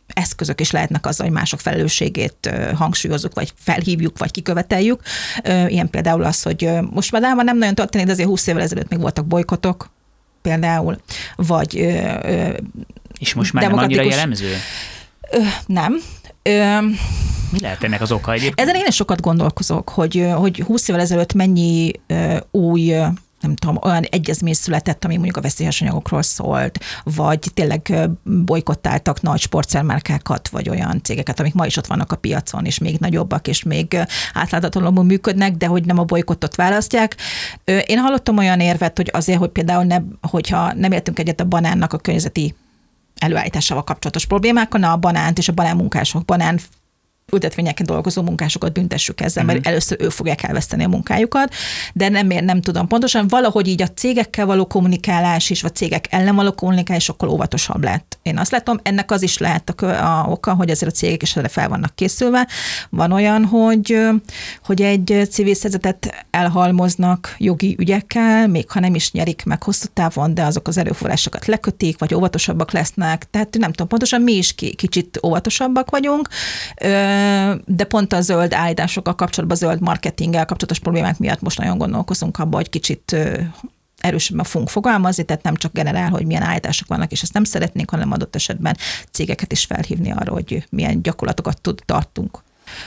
[0.07, 5.01] eszközök is lehetnek azzal, hogy mások felelősségét hangsúlyozunk, vagy felhívjuk, vagy kiköveteljük.
[5.45, 9.01] Ilyen például az, hogy most már nem nagyon történik, de azért 20 évvel ezelőtt még
[9.01, 9.91] voltak bolykotok,
[10.43, 11.01] például,
[11.37, 11.75] vagy
[13.19, 14.55] és most már nem annyira jellemző?
[15.33, 16.01] Ö, nem.
[16.43, 16.81] Ö,
[17.51, 18.61] Mi lehet ennek az oka egyébként?
[18.61, 21.91] ezen én is sokat gondolkozok, hogy, hogy 20 évvel ezelőtt mennyi
[22.51, 22.95] új
[23.43, 29.41] nem tudom, olyan egyezmény született, ami mondjuk a veszélyes anyagokról szólt, vagy tényleg bolykottáltak nagy
[29.41, 33.63] sportszermárkákat, vagy olyan cégeket, amik ma is ott vannak a piacon, és még nagyobbak, és
[33.63, 34.03] még ö,
[34.35, 37.17] átláthatóan működnek, de hogy nem a bolykottot választják.
[37.87, 41.93] Én hallottam olyan érvet, hogy azért, hogy például ne, hogyha nem értünk egyet a banánnak
[41.93, 42.55] a környezeti
[43.23, 46.61] előállításával kapcsolatos problémákkal, na a banánt és a banán munkások, banán
[47.33, 51.55] ültetvényeken dolgozó munkásokat büntessük ezzel, mert először ők fogják elveszteni a munkájukat,
[51.93, 56.35] de nem, nem tudom pontosan, valahogy így a cégekkel való kommunikálás is, vagy cégek ellen
[56.35, 58.19] való kommunikálás sokkal óvatosabb lett.
[58.23, 61.37] Én azt látom, ennek az is lehet a, a oka, hogy azért a cégek is
[61.37, 62.49] erre fel vannak készülve.
[62.91, 63.99] Van olyan, hogy,
[64.65, 70.35] hogy egy civil szervezetet elhalmoznak jogi ügyekkel, még ha nem is nyerik meg hosszú távon,
[70.35, 73.31] de azok az erőforrásokat lekötik, vagy óvatosabbak lesznek.
[73.31, 76.29] Tehát nem tudom, pontosan mi is ki- kicsit óvatosabbak vagyunk,
[77.65, 82.39] de pont a zöld állításokkal kapcsolatban, a zöld marketinggel kapcsolatos problémák miatt most nagyon gondolkozunk
[82.39, 83.17] abban, hogy kicsit
[84.01, 87.91] erősebben fogunk fogalmazni, tehát nem csak generál, hogy milyen állítások vannak, és ezt nem szeretnénk,
[87.91, 88.77] hanem adott esetben
[89.11, 92.43] cégeket is felhívni arra, hogy milyen gyakorlatokat tud, tartunk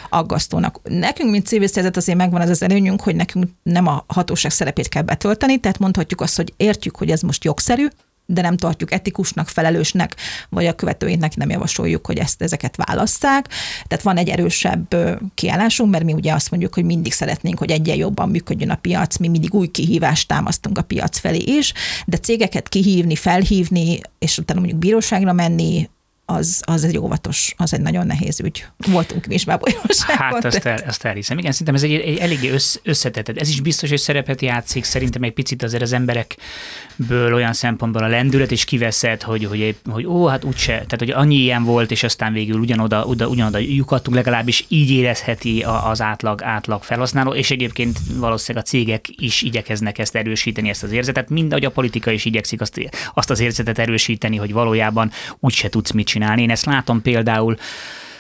[0.09, 0.79] aggasztónak.
[0.83, 4.89] Nekünk, mint civil szervezet azért megvan az az előnyünk, hogy nekünk nem a hatóság szerepét
[4.89, 7.87] kell betölteni, tehát mondhatjuk azt, hogy értjük, hogy ez most jogszerű,
[8.25, 10.15] de nem tartjuk etikusnak, felelősnek,
[10.49, 13.47] vagy a követőinknek nem javasoljuk, hogy ezt ezeket válasszák.
[13.87, 14.95] Tehát van egy erősebb
[15.33, 19.17] kiállásunk, mert mi ugye azt mondjuk, hogy mindig szeretnénk, hogy egyen jobban működjön a piac,
[19.17, 21.73] mi mindig új kihívást támasztunk a piac felé is,
[22.05, 25.89] de cégeket kihívni, felhívni, és utána mondjuk bíróságra menni,
[26.25, 28.65] az, az egy óvatos, az egy nagyon nehéz ügy.
[28.87, 30.17] Voltunk mi is már bíróságon.
[30.17, 31.37] Hát azt, tehát- el, azt elhiszem.
[31.37, 33.29] Igen, szerintem ez egy, egy eléggé össz, összetett.
[33.37, 34.83] Ez is biztos, hogy szerepet játszik.
[34.83, 40.05] Szerintem egy picit azért az emberekből olyan szempontból a lendület is kiveszed, hogy, hogy, hogy
[40.05, 40.71] ó, hát úgyse.
[40.73, 45.61] Tehát, hogy annyi ilyen volt, és aztán végül ugyanoda, oda, ugyanoda lyukadtunk, legalábbis így érezheti
[45.61, 50.83] a- az átlag, átlag felhasználó, és egyébként valószínűleg a cégek is igyekeznek ezt erősíteni, ezt
[50.83, 52.79] az érzetet, mind ahogy a politika is igyekszik azt,
[53.13, 56.41] azt az érzetet erősíteni, hogy valójában úgyse tudsz mit csinálni.
[56.41, 57.57] Én ezt látom például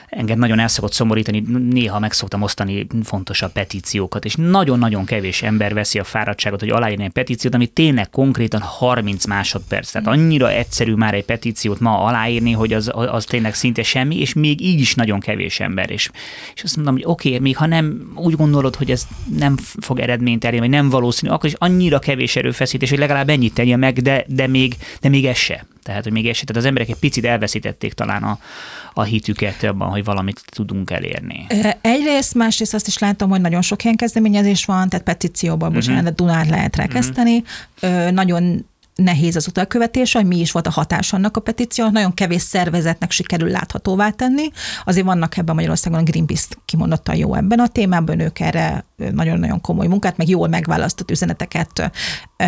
[0.09, 5.73] engem nagyon el szokott szomorítani, néha meg szoktam osztani fontosabb petíciókat, és nagyon-nagyon kevés ember
[5.73, 9.91] veszi a fáradtságot, hogy aláírni egy petíciót, ami tényleg konkrétan 30 másodperc.
[9.91, 14.33] Tehát annyira egyszerű már egy petíciót ma aláírni, hogy az, az tényleg szinte semmi, és
[14.33, 15.91] még így is nagyon kevés ember.
[15.91, 16.09] És,
[16.55, 19.99] és azt mondom, hogy oké, okay, még ha nem úgy gondolod, hogy ez nem fog
[19.99, 24.01] eredményt elérni, vagy nem valószínű, akkor is annyira kevés erőfeszítés, hogy legalább ennyit tegye meg,
[24.01, 25.65] de, de, még, de még ez se.
[25.85, 26.43] Tehát, hogy még se.
[26.45, 28.39] Tehát az emberek egy picit elveszítették talán a,
[28.93, 31.45] a hitüket abban, hogy valamit tudunk elérni.
[31.81, 35.77] Egyrészt, másrészt azt is látom, hogy nagyon sok ilyen kezdeményezés van, tehát petícióban, Mhm.
[35.79, 37.43] bocsánat, de Dunát lehet rekeszteni.
[37.79, 38.65] Ö, Nagyon
[38.95, 43.11] nehéz az utalkövetés, hogy mi is volt a hatás annak a petíciónak, nagyon kevés szervezetnek
[43.11, 44.49] sikerül láthatóvá tenni.
[44.85, 49.87] Azért vannak ebben Magyarországon a Greenpeace kimondottan jó ebben a témában, ők erre nagyon-nagyon komoly
[49.87, 51.91] munkát, meg jól megválasztott üzeneteket,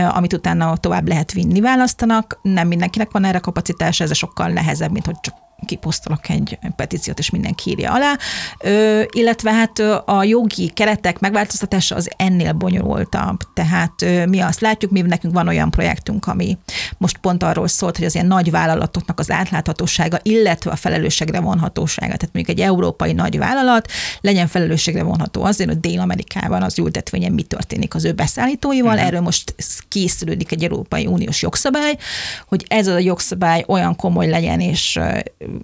[0.09, 2.39] amit utána tovább lehet vinni, választanak.
[2.41, 5.35] Nem mindenkinek van erre kapacitása, ez sokkal nehezebb, mint hogy csak
[5.67, 8.17] kiposztolok egy petíciót, és mindenki írja alá.
[8.59, 13.39] Ö, illetve hát a jogi keretek megváltoztatása az ennél bonyolultabb.
[13.53, 16.57] Tehát ö, mi azt látjuk, mi nekünk van olyan projektünk, ami
[16.97, 22.15] most pont arról szólt, hogy az ilyen nagy vállalatoknak az átláthatósága, illetve a felelősségre vonhatósága.
[22.15, 27.43] Tehát mondjuk egy európai nagy vállalat legyen felelősségre vonható azért, hogy Dél-Amerikában az ültetvényen mi
[27.43, 28.93] történik az ő beszállítóival.
[28.93, 29.07] Uh-huh.
[29.07, 29.55] Erről most
[29.87, 31.97] készülődik egy Európai Uniós jogszabály,
[32.47, 34.99] hogy ez a jogszabály olyan komoly legyen, és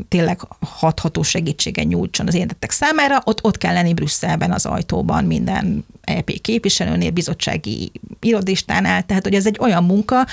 [0.07, 5.85] tényleg hatható segítségen nyújtson az érintettek számára, ott, ott kell lenni Brüsszelben az ajtóban minden
[6.01, 10.25] EP képviselőnél, bizottsági irodistánál, tehát hogy ez egy olyan munka,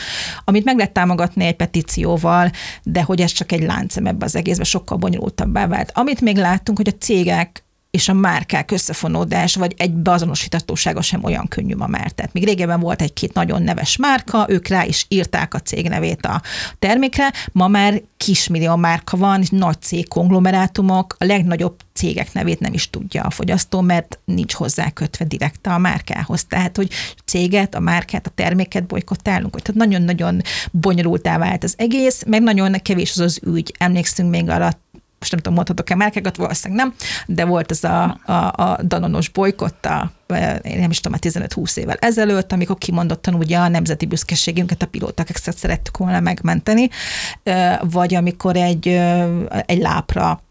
[0.44, 2.50] amit meg lehet támogatni egy petícióval,
[2.82, 5.90] de hogy ez csak egy láncem ebbe az egészbe, sokkal bonyolultabbá vált.
[5.94, 11.48] Amit még láttunk, hogy a cégek és a márkák összefonódás, vagy egy beazonosíthatósága sem olyan
[11.48, 12.10] könnyű ma már.
[12.10, 16.26] Tehát még régebben volt egy-két nagyon neves márka, ők rá is írták a cég nevét
[16.26, 16.42] a
[16.78, 22.72] termékre, ma már kismillió márka van, és nagy cég konglomerátumok, a legnagyobb cégek nevét nem
[22.72, 26.44] is tudja a fogyasztó, mert nincs hozzá kötve direkt a márkához.
[26.44, 26.90] Tehát, hogy
[27.24, 33.10] céget, a márkát, a terméket bolykottálunk, tehát nagyon-nagyon bonyolultá vált az egész, meg nagyon kevés
[33.10, 33.74] az az ügy.
[33.78, 34.78] Emlékszünk még arra
[35.20, 36.94] most nem tudom, mondhatok-e márkákat, valószínűleg nem,
[37.26, 40.12] de volt ez a, a, a danonos bolykotta,
[40.62, 45.56] én nem is tudom, 15-20 évvel ezelőtt, amikor kimondottan ugye a nemzeti büszkeségünket, a pilótákat
[45.56, 46.88] szerettük volna megmenteni,
[47.80, 48.88] vagy amikor egy,
[49.66, 50.42] egy lápra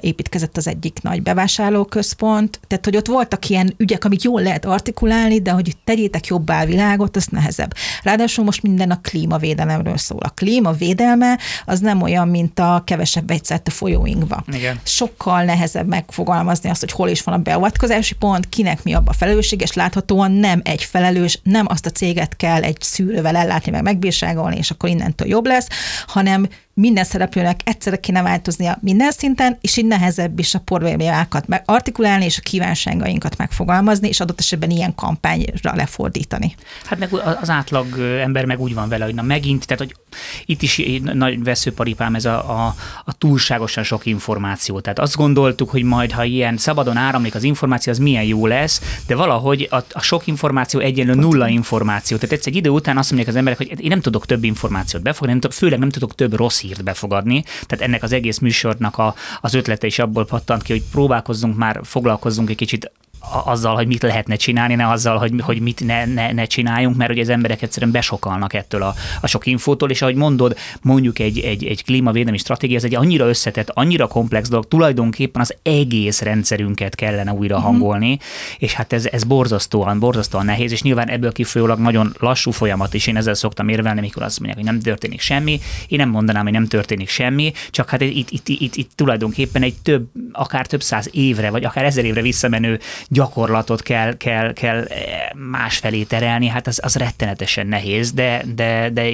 [0.00, 5.40] építkezett az egyik nagy bevásárlóközpont, tehát hogy ott voltak ilyen ügyek, amik jól lehet artikulálni,
[5.40, 7.74] de hogy tegyétek jobbá a világot, az nehezebb.
[8.02, 10.20] Ráadásul most minden a klímavédelemről szól.
[10.20, 14.44] A klímavédelme az nem olyan, mint a kevesebb vegyszert a folyóinkba.
[14.52, 14.80] Igen.
[14.82, 19.14] Sokkal nehezebb megfogalmazni azt, hogy hol is van a beavatkozási pont, kinek mi abba a
[19.14, 23.82] felelősség, és láthatóan nem egy felelős, nem azt a céget kell egy szűrővel ellátni, meg
[23.82, 25.68] megbírságolni, és akkor innentől jobb lesz,
[26.06, 31.62] hanem minden szereplőnek egyszerre kéne változnia minden szinten, és így nehezebb is a problémákat meg
[31.64, 36.54] artikulálni, és a kívánságainkat megfogalmazni, és adott esetben ilyen kampányra lefordítani.
[36.84, 39.94] Hát meg az átlag ember meg úgy van vele, hogy na megint, tehát hogy
[40.46, 42.74] itt is nagy veszőparipám ez a, a,
[43.04, 44.80] a túlságosan sok információ.
[44.80, 48.80] Tehát azt gondoltuk, hogy majd, ha ilyen szabadon áramlik az információ, az milyen jó lesz,
[49.06, 52.16] de valahogy a, a sok információ egyenlő nulla információ.
[52.16, 55.02] Tehát egyszer egy idő után azt mondják az emberek, hogy én nem tudok több információt
[55.02, 57.44] befogadni, nem tudok, főleg nem tudok több rossz hírt befogadni.
[57.66, 61.80] Tehát ennek az egész műsornak a, az ötlete is abból pattant ki, hogy próbálkozzunk már,
[61.82, 62.90] foglalkozzunk egy kicsit
[63.44, 67.10] azzal, hogy mit lehetne csinálni, ne azzal, hogy, hogy mit ne, ne, ne csináljunk, mert
[67.10, 71.38] hogy az emberek egyszerűen besokalnak ettől a, a sok infótól, és ahogy mondod, mondjuk egy,
[71.38, 76.94] egy, egy klímavédelmi stratégia, ez egy annyira összetett, annyira komplex dolog, tulajdonképpen az egész rendszerünket
[76.94, 77.70] kellene újra uh-huh.
[77.70, 78.18] hangolni,
[78.58, 83.06] és hát ez, ez borzasztóan, borzasztóan nehéz, és nyilván ebből kifolyólag nagyon lassú folyamat is,
[83.06, 86.52] én ezzel szoktam érvelni, mikor azt mondják, hogy nem történik semmi, én nem mondanám, hogy
[86.52, 90.82] nem történik semmi, csak hát itt, itt, itt, itt, itt tulajdonképpen egy több, akár több
[90.82, 92.80] száz évre, vagy akár ezer évre visszamenő
[93.14, 94.98] gyakorlatot kell, kell, kell eh,
[95.50, 99.10] másfelé terelni, hát az, az rettenetesen nehéz, de, de, de,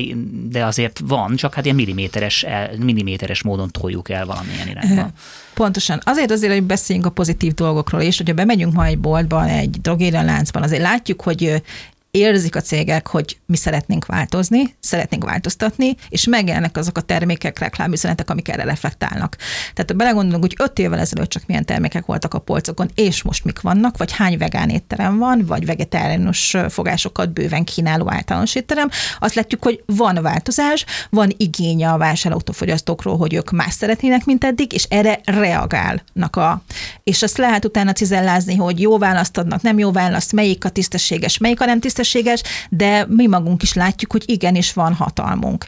[0.49, 2.47] de azért van, csak hát ilyen milliméteres,
[2.79, 5.11] milliméteres módon toljuk el valamilyen irányba.
[5.55, 6.01] Pontosan.
[6.05, 10.63] Azért azért, hogy beszéljünk a pozitív dolgokról is, hogyha bemegyünk ma egy boltban, egy drogérialáncban,
[10.63, 11.63] azért látjuk, hogy
[12.11, 18.31] érzik a cégek, hogy mi szeretnénk változni, szeretnénk változtatni, és megjelennek azok a termékek, reklámüzenetek,
[18.31, 19.37] amik erre reflektálnak.
[19.75, 23.45] Tehát ha belegondolunk, hogy öt évvel ezelőtt csak milyen termékek voltak a polcokon, és most
[23.45, 29.35] mik vannak, vagy hány vegán étterem van, vagy vegetáriánus fogásokat bőven kínáló általános étterem, azt
[29.35, 34.85] látjuk, hogy van változás, van igénye a vásárlótófogyasztókról, hogy ők más szeretnének, mint eddig, és
[34.89, 36.63] erre reagálnak a.
[37.05, 41.39] És azt lehet utána cizellázni, hogy jó választ adnak, nem jó választ, melyik a tisztességes,
[41.39, 45.67] melyik a nem tisztességes, tisztességes, de mi magunk is látjuk, hogy igenis van hatalmunk.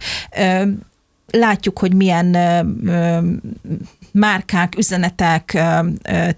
[1.31, 2.37] Látjuk, hogy milyen
[4.13, 5.63] márkák, üzenetek,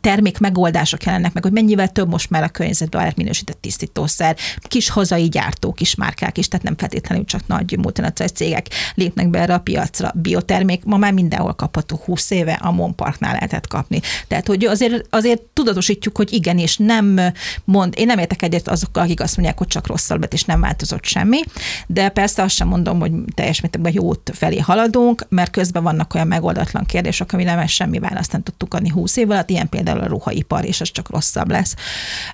[0.00, 4.36] termék megoldások jelennek meg, hogy mennyivel több most már a környezetbarát minősített tisztítószer,
[4.68, 9.38] kis hazai gyártó, kis márkák is, tehát nem feltétlenül csak nagy multinacionális cégek lépnek be
[9.38, 10.12] erre a piacra.
[10.14, 14.00] Biotermék ma már mindenhol kapható, 20 éve a Mon Parknál lehetett kapni.
[14.28, 17.20] Tehát, hogy azért, azért tudatosítjuk, hogy igen, és nem
[17.64, 21.04] mond, én nem értek egyet azokkal, akik azt mondják, hogy csak rosszabb és nem változott
[21.04, 21.40] semmi,
[21.86, 26.26] de persze azt sem mondom, hogy teljes mértékben jót felé haladunk, mert közben vannak olyan
[26.26, 30.00] megoldatlan kérdések, ami nem mert semmi választ nem tudtuk adni 20 év alatt, ilyen például
[30.00, 31.74] a ruhaipar, és az csak rosszabb lesz.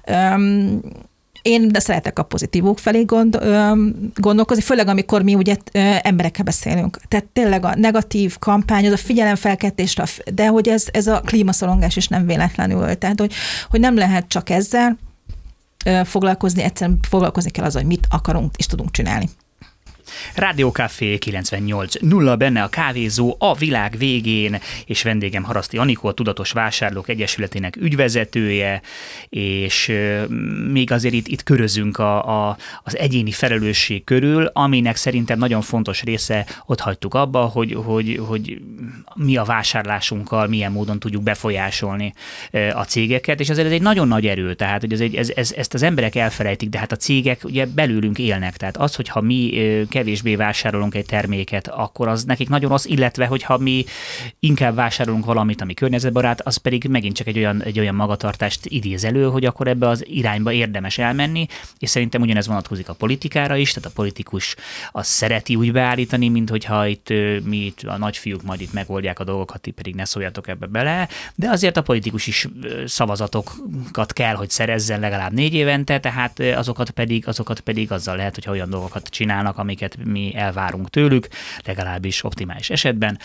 [0.06, 0.80] Um,
[1.42, 3.38] én de szeretek a pozitívok felé gond,
[4.14, 5.56] gondolkozni, főleg amikor mi ugye
[6.02, 7.00] emberekkel beszélünk.
[7.08, 9.96] Tehát tényleg a negatív kampány, az a figyelemfelkeltés,
[10.34, 12.94] de hogy ez, ez a klímaszorongás is nem véletlenül.
[12.98, 13.32] Tehát, hogy,
[13.68, 14.98] hogy nem lehet csak ezzel
[16.04, 19.28] foglalkozni, egyszerűen foglalkozni kell az, hogy mit akarunk és tudunk csinálni.
[20.34, 26.52] Rádiókafé 98 nulla benne a kávézó a világ végén, és vendégem Haraszti Anikó, a Tudatos
[26.52, 28.82] Vásárlók Egyesületének ügyvezetője,
[29.28, 29.92] és
[30.72, 36.02] még azért itt, itt körözünk a, a, az egyéni felelősség körül, aminek szerintem nagyon fontos
[36.02, 38.60] része ott hagytuk abba, hogy, hogy, hogy
[39.14, 42.12] mi a vásárlásunkkal, milyen módon tudjuk befolyásolni
[42.72, 45.52] a cégeket, és azért ez egy nagyon nagy erő, tehát hogy ez egy, ez, ez,
[45.56, 49.50] ezt az emberek elfelejtik, de hát a cégek ugye belőlünk élnek, tehát az, hogyha mi
[50.00, 53.84] kevésbé vásárolunk egy terméket, akkor az nekik nagyon rossz, illetve hogyha mi
[54.38, 59.04] inkább vásárolunk valamit, ami környezetbarát, az pedig megint csak egy olyan, egy olyan magatartást idéz
[59.04, 61.46] elő, hogy akkor ebbe az irányba érdemes elmenni,
[61.78, 64.56] és szerintem ugyanez vonatkozik a politikára is, tehát a politikus
[64.90, 67.08] az szereti úgy beállítani, mint hogyha itt
[67.44, 71.08] mi itt a nagyfiúk majd itt megoldják a dolgokat, ti pedig ne szóljatok ebbe bele,
[71.34, 72.48] de azért a politikus is
[72.86, 78.48] szavazatokat kell, hogy szerezzen legalább négy évente, tehát azokat pedig, azokat pedig azzal lehet, hogy
[78.48, 81.29] olyan dolgokat csinálnak, amiket amiket mi elvárunk tőlük,
[81.64, 83.18] legalábbis optimális esetben.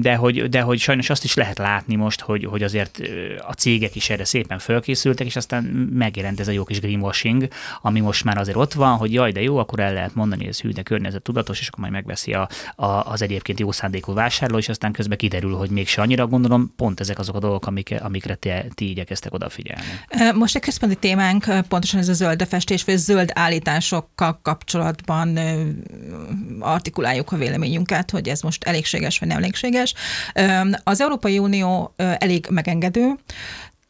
[0.00, 3.00] De hogy, de hogy sajnos azt is lehet látni most, hogy, hogy azért
[3.46, 7.48] a cégek is erre szépen fölkészültek, és aztán megjelent ez a jó kis greenwashing,
[7.82, 10.50] ami most már azért ott van, hogy jaj, de jó, akkor el lehet mondani, hogy
[10.50, 14.12] ez hű, de környezet tudatos, és akkor majd megveszi a, a, az egyébként jó szándékú
[14.14, 17.94] vásárló, és aztán közben kiderül, hogy mégse annyira gondolom, pont ezek azok a dolgok, amik,
[18.00, 19.84] amikre ti, ti igyekeztek odafigyelni.
[20.34, 25.84] Most egy központi témánk pontosan ez a zöld festés, vagy zöld állításokkal kapcsolatban nyíltan
[26.60, 29.94] artikuláljuk a véleményünket, hogy ez most elégséges vagy nem elégséges.
[30.84, 33.14] Az Európai Unió elég megengedő,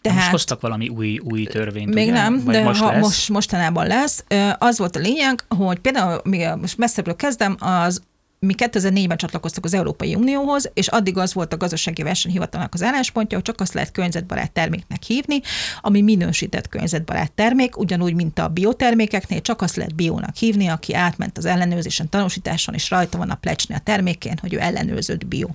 [0.02, 2.12] tehát, most hoztak valami új, új törvényt, Még ugye?
[2.16, 3.02] nem, Vagy de most ha lesz?
[3.02, 4.24] most, mostanában lesz.
[4.58, 8.02] Az volt a lényeg, hogy például, még most messzebbről kezdem, az
[8.46, 13.36] mi 2004-ben csatlakoztak az Európai Unióhoz, és addig az volt a gazdasági versenyhivatalnak az álláspontja,
[13.36, 15.40] hogy csak azt lehet környezetbarát terméknek hívni,
[15.80, 21.38] ami minősített környezetbarát termék, ugyanúgy, mint a biotermékeknél, csak azt lehet biónak hívni, aki átment
[21.38, 25.48] az ellenőrzésen, tanúsításon, és rajta van a plecsni a termékén, hogy ő ellenőrzött bio.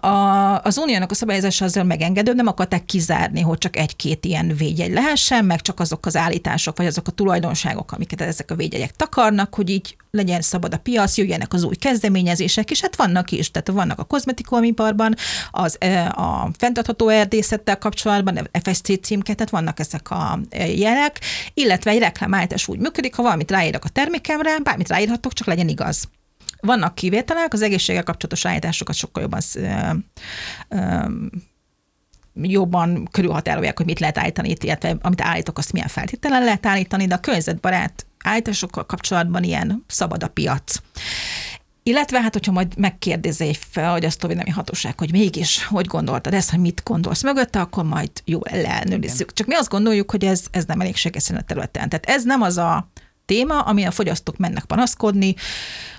[0.00, 4.92] A, az uniónak a szabályozása azért megengedő, nem akarták kizárni, hogy csak egy-két ilyen védjegy
[4.92, 9.54] lehessen, meg csak azok az állítások, vagy azok a tulajdonságok, amiket ezek a védjegyek takarnak,
[9.54, 13.68] hogy így legyen szabad a piac, jöjjenek az új kezdeményezések, és hát vannak is, tehát
[13.68, 15.14] vannak a kozmetikumiparban,
[15.50, 15.78] az,
[16.10, 20.40] a fenntartható erdészettel kapcsolatban, FSC címket, tehát vannak ezek a
[20.76, 21.20] jelek,
[21.54, 26.08] illetve egy reklámállítás úgy működik, ha valamit ráírok a termékemre, bármit ráírhatok, csak legyen igaz.
[26.60, 29.42] Vannak kivételek, az egészséggel kapcsolatos állításokat sokkal jobban
[32.42, 37.14] jobban körülhatárolják, hogy mit lehet állítani, illetve amit állítok, azt milyen feltételen lehet állítani, de
[37.14, 40.76] a környezetbarát állításokkal kapcsolatban ilyen szabad a piac.
[41.86, 46.82] Illetve hát, hogyha majd megkérdezi egy felhagyasztóvédelmi hatóság, hogy mégis hogy gondoltad ezt, hogy mit
[46.84, 49.32] gondolsz mögötte, akkor majd jó ellenőrizzük.
[49.32, 51.88] Csak mi azt gondoljuk, hogy ez, ez nem elégséges a területen.
[51.88, 52.88] Tehát ez nem az a
[53.26, 55.34] téma, ami a fogyasztók mennek panaszkodni,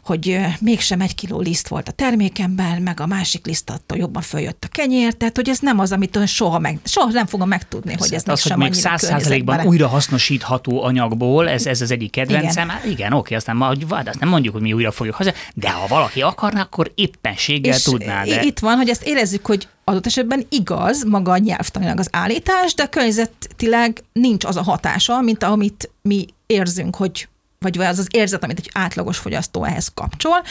[0.03, 4.63] hogy mégsem egy kiló liszt volt a termékemben, meg a másik liszt attól jobban följött
[4.63, 8.13] a kenyér, tehát hogy ez nem az, amit soha, meg, soha nem fogom megtudni, hogy
[8.13, 12.65] ez az, hogy még száz százalékban újra hasznosítható anyagból, ez, ez az egyik kedvencem.
[12.65, 15.69] Igen, hát igen oké, aztán ma, azt nem mondjuk, hogy mi újra fogjuk haza, de
[15.69, 18.23] ha valaki akarná, akkor éppenséggel és tudná.
[18.23, 18.41] De...
[18.41, 22.87] Itt van, hogy ezt érezzük, hogy adott esetben igaz maga a nyelvtanilag az állítás, de
[22.87, 27.27] környezetileg nincs az a hatása, mint amit mi érzünk, hogy
[27.59, 30.43] vagy az az érzet, amit egy átlagos fogyasztó ehhez kapcsol,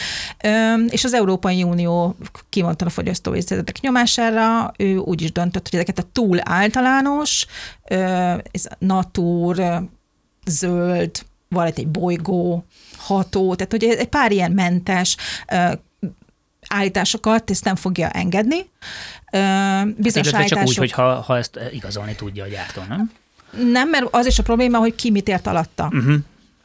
[0.89, 2.15] és az Európai Unió
[2.49, 7.45] kimondta a fogyasztói szervezetek nyomására, ő úgy is döntött, hogy ezeket a túl általános,
[8.51, 9.83] ez natur,
[10.45, 11.11] zöld,
[11.49, 12.65] valahogy egy bolygó,
[12.97, 15.17] ható, tehát hogy egy pár ilyen mentes
[16.75, 18.69] állításokat ezt nem fogja engedni.
[19.97, 20.47] Bizonyos állítások...
[20.47, 23.11] csak úgy, hogy ha, ha ezt igazolni tudja a gyártó, nem?
[23.71, 25.89] Nem, mert az is a probléma, hogy ki mit ért alatta.
[25.91, 26.15] Uh-huh.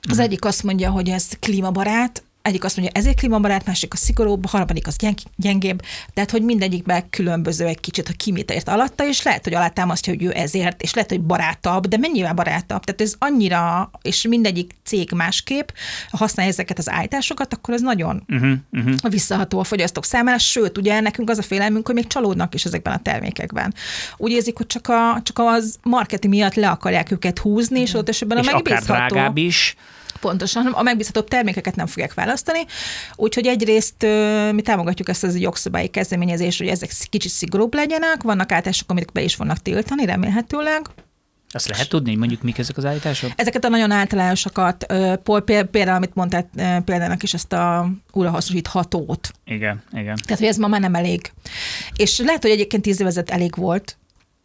[0.09, 4.45] Az egyik azt mondja, hogy ez klímabarát, egyik azt mondja, ezért klímabarát, másik a szigorúbb,
[4.45, 5.83] a harmadik az gyeng, gyengébb,
[6.15, 10.13] tehát hogy mindegyikben különböző egy kicsit, hogy ki mit ért alatta, és lehet, hogy alátámasztja,
[10.13, 12.85] hogy ő ezért, és lehet, hogy barátabb, de mennyivel barátabb.
[12.85, 15.69] Tehát ez annyira, és mindegyik cég másképp
[16.11, 19.11] használja ezeket az állításokat, akkor ez nagyon uh-huh, uh-huh.
[19.11, 22.93] visszaható a fogyasztók számára, sőt, ugye nekünk az a félelmünk, hogy még csalódnak is ezekben
[22.93, 23.75] a termékekben.
[24.17, 28.09] Úgy érzik, hogy csak, a, csak az marketing miatt le akarják őket húzni, és ott
[28.09, 29.15] esetben a megbízható.
[29.15, 29.77] Drágább is
[30.21, 32.61] Pontosan, a megbízhatóbb termékeket nem fogják választani,
[33.17, 34.07] úgyhogy egyrészt
[34.53, 39.23] mi támogatjuk ezt az jogszabályi kezdeményezést, hogy ezek kicsit szigorúbb legyenek, vannak állítások, amik be
[39.23, 40.87] is vannak tiltani, remélhetőleg.
[41.53, 43.33] Azt lehet tudni, hogy mondjuk mik ezek az állítások?
[43.37, 44.87] Ezeket a nagyon általánosokat,
[45.71, 46.51] például, amit mondtál
[46.85, 49.33] példának is, ezt a újrahasznosíthatót.
[49.45, 50.17] Igen, igen.
[50.25, 51.33] Tehát, hogy ez ma már nem elég.
[51.97, 53.99] És lehet, hogy egyébként tíz évezet elég volt,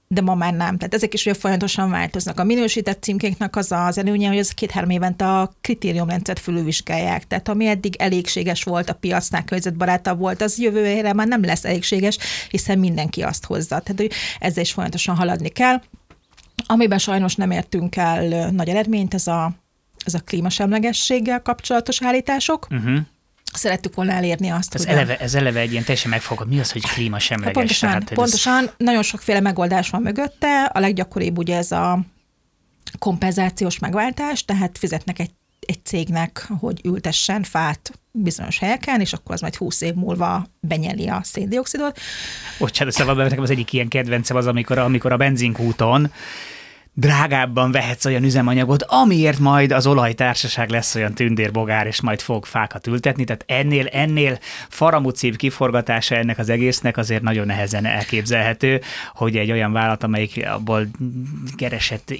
[0.08, 0.78] de ma már nem.
[0.78, 2.40] Tehát ezek is ugye folyamatosan változnak.
[2.40, 7.28] A minősített címkéknek az az előnye, hogy az két-három évente a kritériumrendszert fölülvizsgálják.
[7.28, 12.18] Tehát ami eddig elégséges volt, a piacnál környezetbarátabb volt, az jövőre már nem lesz elégséges,
[12.50, 13.80] hiszen mindenki azt hozza.
[13.80, 15.82] Tehát hogy ezzel is folyamatosan haladni kell.
[16.66, 19.52] Amiben sajnos nem értünk el nagy eredményt, ez a,
[20.06, 22.68] ez a klímasemlegességgel kapcsolatos állítások.
[22.72, 22.98] Uh-huh
[23.58, 24.76] szerettük volna elérni azt.
[24.76, 26.48] Ez, eleve, ez eleve egy ilyen teljesen megfogad.
[26.48, 27.54] Mi az, hogy klímasemleges?
[27.54, 28.70] Pontosan, Tehát, pontosan ez...
[28.78, 30.64] nagyon sokféle megoldás van mögötte.
[30.64, 32.00] A leggyakoribb ugye ez a
[33.00, 39.42] kompenzációs megváltás, tehát fizetnek egy, egy cégnek, hogy ültessen fát bizonyos helyeken, és akkor az
[39.42, 42.00] majd 20 év múlva benyeli a széndiokszidot.
[42.60, 46.12] Bocsánat, szóval nekem az egyik ilyen kedvencem az, amikor, amikor a benzinkúton
[46.98, 52.88] drágábban vehetsz olyan üzemanyagot, amiért majd az olajtársaság lesz olyan tündérbogár, és majd fog fákat
[52.88, 53.24] ültetni.
[53.24, 54.40] Tehát ennél, ennél
[54.70, 58.82] faramúcibb kiforgatása ennek az egésznek azért nagyon nehezen elképzelhető,
[59.14, 60.88] hogy egy olyan vállalat, amelyik abból
[61.56, 62.14] keresett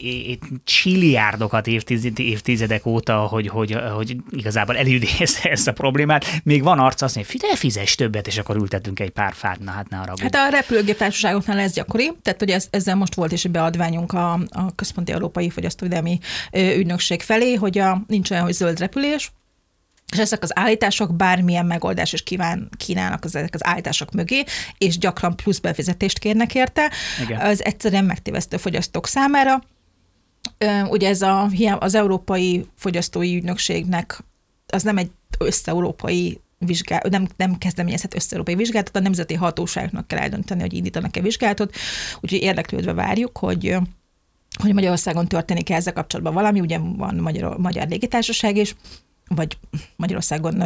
[0.64, 1.68] csiliárdokat
[2.16, 7.34] évtizedek óta, hogy, hogy, hogy igazából elidézze ezt a problémát, még van arc azt mondja,
[7.34, 10.14] figyelj, fizes többet, és akkor ültetünk egy pár fát, na hát ne arra.
[10.22, 14.14] Hát a repülőgép társaságoknál ez gyakori, tehát hogy ez, ezzel most volt is egy beadványunk
[14.14, 16.20] a, a Központi Európai Fogyasztóvédelmi
[16.52, 19.32] Ügynökség felé, hogy a, nincs olyan, hogy zöld repülés,
[20.12, 24.44] és ezek az állítások bármilyen megoldás is kíván, kínálnak az, ezek az állítások mögé,
[24.78, 26.92] és gyakran plusz befizetést kérnek érte.
[27.24, 27.40] Igen.
[27.40, 29.62] Az egyszerűen megtévesztő fogyasztók számára.
[30.90, 31.50] Ugye ez a,
[31.80, 34.24] az Európai Fogyasztói Ügynökségnek
[34.68, 40.62] az nem egy összeurópai vizsgálat, nem, nem kezdeményezhet összeurópai vizsgálatot, a nemzeti hatóságnak kell eldönteni,
[40.62, 41.76] hogy indítanak-e vizsgálatot,
[42.20, 43.78] úgyhogy érdeklődve várjuk, hogy
[44.62, 48.76] hogy Magyarországon történik ezzel kapcsolatban valami, ugye van Magyar, Magyar Légitársaság is,
[49.28, 49.58] vagy
[49.96, 50.64] Magyarországon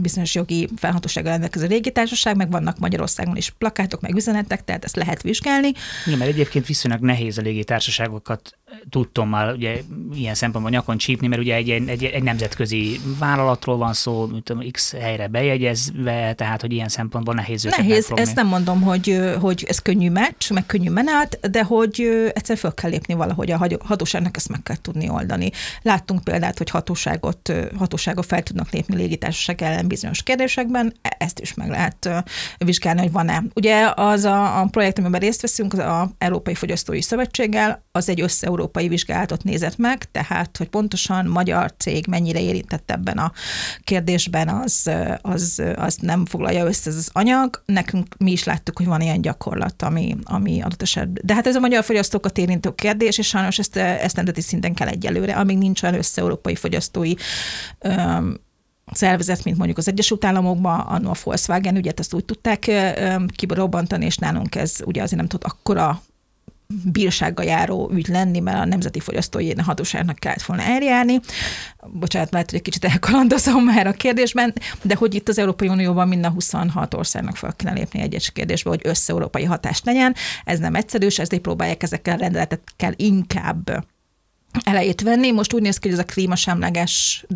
[0.00, 5.22] bizonyos jogi felhatósággal rendelkező légitársaság, meg vannak Magyarországon is plakátok, meg üzenetek, tehát ezt lehet
[5.22, 5.72] vizsgálni.
[6.06, 8.58] Igen, mert egyébként viszonylag nehéz a légitársaságokat
[8.90, 9.80] tudtom már ugye
[10.14, 14.94] ilyen szempontból nyakon csípni, mert ugye egy, egy, egy nemzetközi vállalatról van szó, tudom, X
[15.00, 18.22] helyre bejegyezve, tehát hogy ilyen szempontból nehéz őket Nehéz, megfogni.
[18.22, 22.74] ezt nem mondom, hogy, hogy ez könnyű meccs, meg könnyű menet, de hogy egyszer föl
[22.74, 25.50] kell lépni valahogy, a hatóságnak ezt meg kell tudni oldani.
[25.82, 31.54] Láttunk példát, hogy hatóságot, hatóságot fel tudnak lépni légitársaság ellen bizonyos kérdésekben, e, ezt is
[31.54, 32.08] meg lehet
[32.58, 33.42] vizsgálni, hogy van-e.
[33.54, 38.20] Ugye az a, a projekt, amiben részt veszünk, az a Európai Fogyasztói Szövetséggel, az egy
[38.20, 43.32] össze európai vizsgálatot nézett meg, tehát hogy pontosan magyar cég mennyire érintett ebben a
[43.84, 47.62] kérdésben, az, az, az nem foglalja össze ez az anyag.
[47.66, 51.22] Nekünk mi is láttuk, hogy van ilyen gyakorlat, ami, ami adott esetben.
[51.26, 54.88] De hát ez a magyar fogyasztókat érintő kérdés, és sajnos ezt, ezt nemzeti szinten kell
[54.88, 57.12] egyelőre, amíg nincs olyan össze-európai fogyasztói
[57.78, 58.40] öm,
[58.92, 62.70] szervezet, mint mondjuk az Egyesült Államokban, annó a Volkswagen ügyet, azt úgy tudták
[63.36, 66.02] kirobbantani, és nálunk ez ugye azért nem tud akkora
[66.84, 71.20] bírsággal járó ügy lenni, mert a Nemzeti Fogyasztói Hatóságnak kellett volna eljárni.
[71.86, 76.08] Bocsánat, lehet, hogy egy kicsit elkalandozom már a kérdésben, de hogy itt az Európai Unióban
[76.08, 80.14] minden 26 országnak fel kéne lépni egy kérdésbe, hogy össze-európai hatást legyen.
[80.44, 83.86] Ez nem egyszerű, és ezért próbálják ezekkel a rendeletekkel inkább
[84.64, 85.30] elejét venni.
[85.30, 87.26] Most úgy néz ki, hogy ez a klímasemleges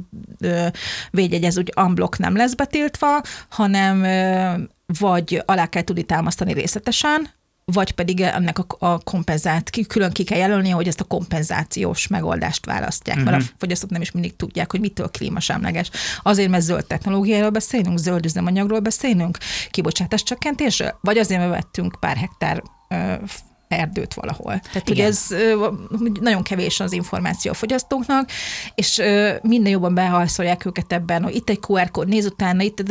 [1.10, 4.00] védjegy, úgy unblock nem lesz betiltva, hanem
[4.98, 7.30] vagy alá kell tudni támasztani részletesen,
[7.64, 12.66] vagy pedig ennek a, a kompenzát, külön ki kell jelölni, hogy ezt a kompenzációs megoldást
[12.66, 13.32] választják, uh-huh.
[13.32, 13.58] mert a mhm.
[13.58, 15.90] fogyasztók nem is mindig tudják, hogy mitől klímasemleges.
[16.22, 19.38] Azért, mert zöld technológiáról beszélünk, zöld üzemanyagról beszélünk,
[19.70, 22.62] kibocsátás csökkentésről, vagy azért, mert vettünk pár hektár
[23.72, 24.60] erdőt valahol.
[24.72, 25.26] Tehát, hogy ez
[26.20, 28.30] nagyon kevés az információ a fogyasztóknak,
[28.74, 29.02] és
[29.42, 32.82] minden jobban behalszolják őket ebben, hogy itt egy QR kód, néz utána, itt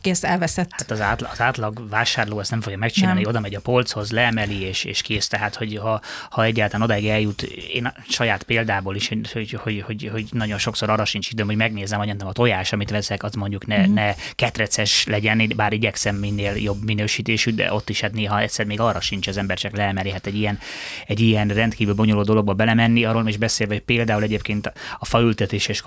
[0.00, 0.70] kész elveszett.
[0.70, 3.30] Hát az átlag, az átlag vásárló ezt nem fogja megcsinálni, nem.
[3.30, 5.28] oda megy a polchoz, leemeli, és, és kész.
[5.28, 9.82] Tehát, hogy ha, ha egyáltalán odáig eljut, én a saját példából is, hogy, hogy, hogy,
[9.86, 13.34] hogy, hogy nagyon sokszor arra sincs időm, hogy megnézem, hogy a tojás, amit veszek, az
[13.34, 13.94] mondjuk ne, mm.
[13.94, 18.80] ne ketreces legyen, bár igyekszem minél jobb minősítésű, de ott is hát néha egyszer még
[18.80, 20.10] arra sincs az ember, csak leemeli.
[20.10, 20.58] Hát egy ilyen,
[21.06, 25.82] egy ilyen rendkívül bonyolult dologba belemenni, arról is beszélve, hogy például egyébként a faültetés és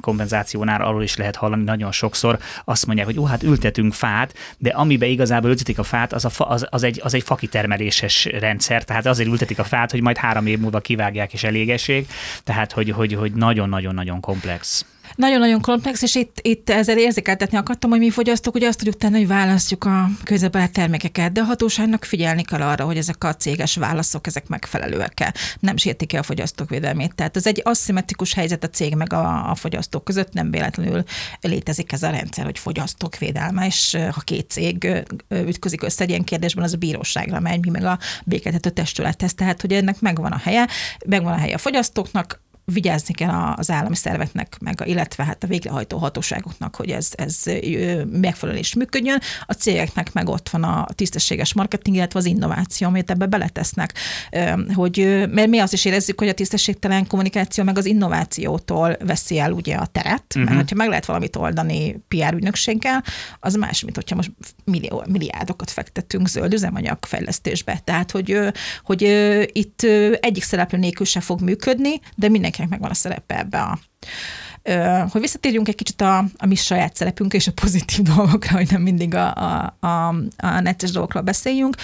[0.00, 4.70] kompenzációnál arról is lehet hallani nagyon sokszor, azt mondják, hogy ó, hát ültetünk fát, de
[4.70, 8.84] amiben igazából ültetik a fát, az, a fa, az, az, egy, az egy fakitermeléses rendszer,
[8.84, 12.12] tehát azért ültetik a fát, hogy majd három év múlva kivágják és elégessék,
[12.44, 14.86] tehát hogy nagyon-nagyon-nagyon komplex.
[15.16, 19.16] Nagyon-nagyon komplex, és itt, itt ezzel érzékeltetni akartam, hogy mi fogyasztók ugye azt tudjuk tenni,
[19.16, 23.76] hogy választjuk a közepelt termékeket, de a hatóságnak figyelni kell arra, hogy ezek a céges
[23.76, 27.14] válaszok, ezek megfelelőek-e, nem sértik el a fogyasztók védelmét.
[27.14, 31.04] Tehát ez egy aszimmetrikus helyzet a cég meg a, a fogyasztók között, nem véletlenül
[31.40, 36.24] létezik ez a rendszer, hogy fogyasztók védelme, és ha két cég ütközik össze egy ilyen
[36.24, 39.34] kérdésben, az a bíróságra megy, mi meg a békéltető testülethez.
[39.34, 40.68] Tehát, hogy ennek megvan a helye,
[41.06, 45.98] megvan a helye a fogyasztóknak, vigyázni kell az állami szerveknek, meg, illetve hát a végrehajtó
[45.98, 47.42] hatóságoknak, hogy ez, ez
[48.10, 49.20] megfelelően is működjön.
[49.46, 53.94] A cégeknek meg ott van a tisztességes marketing, illetve az innováció, amit ebbe beletesznek.
[54.74, 59.52] Hogy, mert mi azt is érezzük, hogy a tisztességtelen kommunikáció meg az innovációtól veszi el
[59.52, 60.54] ugye a teret, uh-huh.
[60.54, 60.68] mert mhm.
[60.68, 63.04] ha meg lehet valamit oldani PR ügynökséggel,
[63.40, 64.32] az más, mint hogyha most
[64.64, 67.80] millió, milliárdokat fektetünk zöld üzemanyag fejlesztésbe.
[67.84, 68.38] Tehát, hogy,
[68.82, 69.02] hogy
[69.52, 69.82] itt
[70.20, 73.78] egyik szereplő nélkül se fog működni, de mindenki mindenkinek megvan a szerepe ebbe a
[75.10, 78.82] hogy visszatérjünk egy kicsit a, a mi saját szerepünk és a pozitív dolgokra, hogy nem
[78.82, 81.76] mindig a, a, a, a netes dolgokról beszéljünk.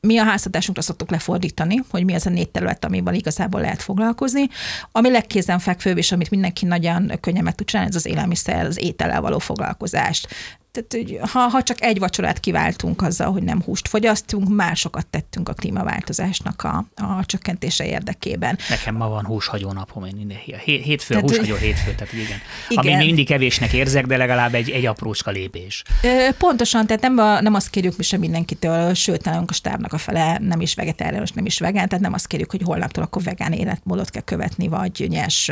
[0.00, 4.48] Mi a háztatásunkra szoktuk lefordítani, hogy mi az a négy terület, amivel igazából lehet foglalkozni.
[4.92, 9.20] Ami legkézenfekvőbb, és amit mindenki nagyon könnyen meg tud csinálni, ez az élelmiszer, az étellel
[9.20, 10.28] való foglalkozást.
[10.76, 15.48] Tehát, hogy ha, ha csak egy vacsorát kiváltunk azzal, hogy nem húst fogyasztunk, másokat tettünk
[15.48, 18.58] a klímaváltozásnak a, a csökkentése érdekében.
[18.68, 22.38] Nekem ma van húshagyó napom, én minden hétfő, tehát, húshagyó hétfő, tehát igen.
[22.68, 22.94] igen.
[22.94, 25.82] Ami mindig kevésnek érzek, de legalább egy, egy aprócska lépés.
[26.38, 29.98] Pontosan, tehát nem, a, nem azt kérjük mi sem mindenkitől, sőt, nálunk a stábnak a
[29.98, 33.52] fele nem is vegetáriánus, nem is vegán, tehát nem azt kérjük, hogy holnaptól akkor vegán
[33.52, 35.50] életmódot kell követni, vagy nyers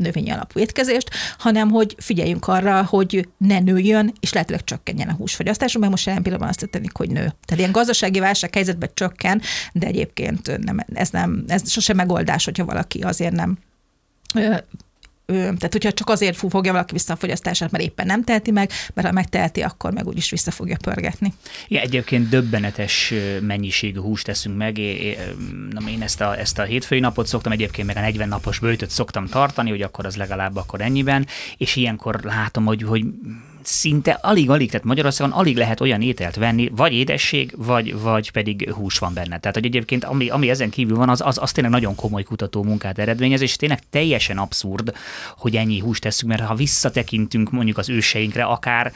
[0.00, 5.76] növényi alapú étkezést, hanem hogy figyeljünk arra, hogy ne nőjön, és lehetőleg csökkenjen a húsfogyasztás,
[5.78, 7.22] mert most jelen pillanatban azt tenni, hogy nő.
[7.22, 9.42] Tehát ilyen gazdasági válság helyzetben csökken,
[9.72, 13.58] de egyébként nem, ez, nem, ez sosem megoldás, hogyha valaki azért nem
[15.30, 19.06] tehát hogyha csak azért fogja valaki vissza a fogyasztását, mert éppen nem teheti meg, mert
[19.06, 21.32] ha megteheti, akkor meg úgyis vissza fogja pörgetni.
[21.68, 24.78] Ja, egyébként döbbenetes mennyiségű húst teszünk meg.
[24.78, 25.16] Én,
[25.88, 29.26] én ezt a, ezt a hétfői napot szoktam, egyébként meg a 40 napos bőtöt szoktam
[29.26, 31.26] tartani, hogy akkor az legalább akkor ennyiben,
[31.56, 33.04] és ilyenkor látom, hogy, hogy
[33.62, 38.98] szinte alig-alig, tehát Magyarországon alig lehet olyan ételt venni, vagy édesség, vagy, vagy pedig hús
[38.98, 39.38] van benne.
[39.38, 42.62] Tehát, hogy egyébként ami, ami ezen kívül van, az, az, az tényleg nagyon komoly kutató
[42.62, 44.92] munkát eredményez, és tényleg teljesen abszurd,
[45.36, 48.92] hogy ennyi húst teszünk, mert ha visszatekintünk mondjuk az őseinkre, akár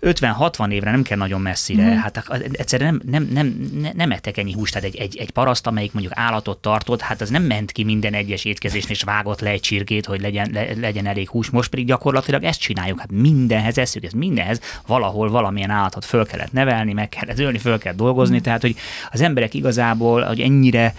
[0.00, 1.96] 50-60 évre nem kell nagyon messzire, mm.
[1.96, 5.92] hát egyszerűen nem, nem, nem, nem ettek ennyi húst, tehát egy, egy, egy paraszt, amelyik
[5.92, 9.60] mondjuk állatot tartott, hát az nem ment ki minden egyes étkezésnél, és vágott le egy
[9.60, 11.50] csirkét, hogy legyen, le, legyen elég hús.
[11.50, 16.52] Most pedig gyakorlatilag ezt csináljuk, hát mindenhez eszük, ez mindenhez valahol valamilyen állatot föl kellett
[16.52, 18.76] nevelni, meg kellett ölni, föl kell dolgozni, tehát hogy
[19.10, 20.94] az emberek igazából, hogy ennyire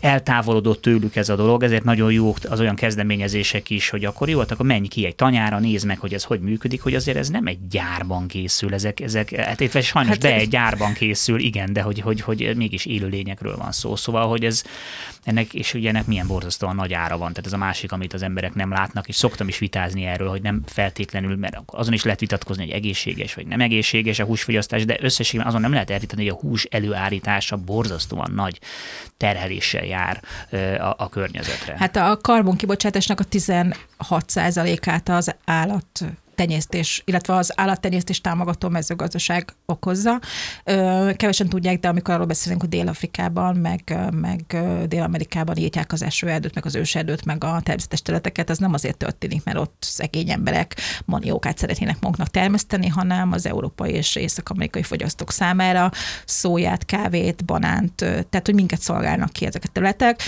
[0.00, 4.38] eltávolodott tőlük ez a dolog, ezért nagyon jók az olyan kezdeményezések is, hogy akkor jó,
[4.38, 7.28] hát akkor menj ki egy tanyára, nézd meg, hogy ez hogy működik, hogy azért ez
[7.28, 11.72] nem egy gyárban készül, ezek, ezek hát itt sajnos hát, de egy gyárban készül, igen,
[11.72, 13.96] de hogy, hogy, hogy mégis élőlényekről van szó.
[13.96, 14.62] Szóval, hogy ez
[15.24, 17.30] ennek, és ugye ennek milyen borzasztóan nagy ára van.
[17.30, 20.42] Tehát ez a másik, amit az emberek nem látnak, és szoktam is vitázni erről, hogy
[20.42, 24.96] nem feltétlenül, mert azon is lehet vitatkozni, hogy egészséges vagy nem egészséges a húsfogyasztás, de
[25.00, 28.58] összességében azon nem lehet elvitatni, hogy a hús előállítása borzasztóan nagy
[29.16, 30.22] terheléssel jár
[30.78, 31.76] a, a környezetre.
[31.78, 36.04] Hát a karbonkibocsátásnak a 16%-át az állat
[36.40, 40.20] tenyésztés, illetve az állattenyésztés támogató mezőgazdaság okozza.
[41.16, 44.42] Kevesen tudják, de amikor arról beszélünk, hogy Dél-Afrikában, meg, meg
[44.88, 49.44] Dél-Amerikában írtják az esőerdőt, meg az őserdőt, meg a természetes területeket, az nem azért történik,
[49.44, 55.90] mert ott szegény emberek maniókát szeretnének maguknak termeszteni, hanem az európai és észak-amerikai fogyasztók számára
[56.24, 60.22] szóját, kávét, banánt, tehát hogy minket szolgálnak ki ezek a területek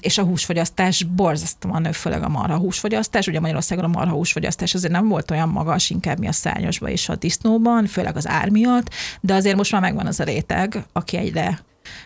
[0.00, 3.26] és a húsfogyasztás borzasztóan nő, főleg a marha húsfogyasztás.
[3.26, 7.08] Ugye Magyarországon a marha húsfogyasztás azért nem volt olyan magas, inkább mi a szányosban és
[7.08, 11.16] a disznóban, főleg az ár miatt, de azért most már megvan az a réteg, aki
[11.16, 11.58] egyre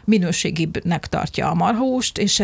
[0.04, 2.42] minőségibbnek tartja a marhahúst, és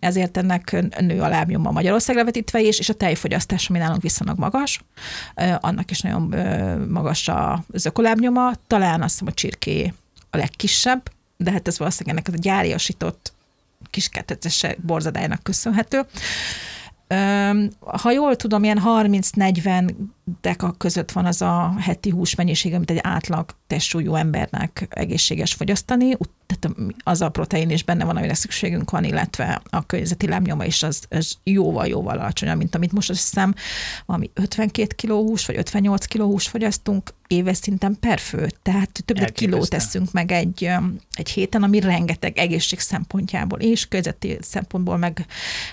[0.00, 4.80] ezért ennek nő a lábnyoma Magyarországra vetítve is, és a tejfogyasztás, ami nálunk viszonylag magas,
[5.60, 6.34] annak is nagyon
[6.88, 7.30] magas
[7.72, 9.92] az ökolábnyoma, talán azt hiszem a csirké
[10.30, 13.34] a legkisebb, de hát ez valószínűleg ennek a gyáriasított
[13.96, 16.06] kiskertecesek borzadájának köszönhető.
[17.80, 19.94] Ha jól tudom, ilyen 30-40
[20.40, 26.16] deka között van az a heti húsmennyiség, amit egy átlag testsúlyú embernek egészséges fogyasztani,
[26.46, 30.82] tehát az a protein is benne van, amire szükségünk van, illetve a környezeti lábnyoma is
[30.82, 33.54] az, az jóval-jóval alacsonyabb, mint amit most azt hiszem,
[34.06, 39.18] valami 52 kg hús, vagy 58 kg hús fogyasztunk éves szinten per fő, tehát több
[39.18, 40.70] egy kilót teszünk meg egy,
[41.14, 45.26] egy héten, ami rengeteg egészség szempontjából és közötti szempontból meg,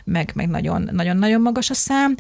[0.04, 2.16] meg, meg nagyon, nagyon, nagyon magas a szám,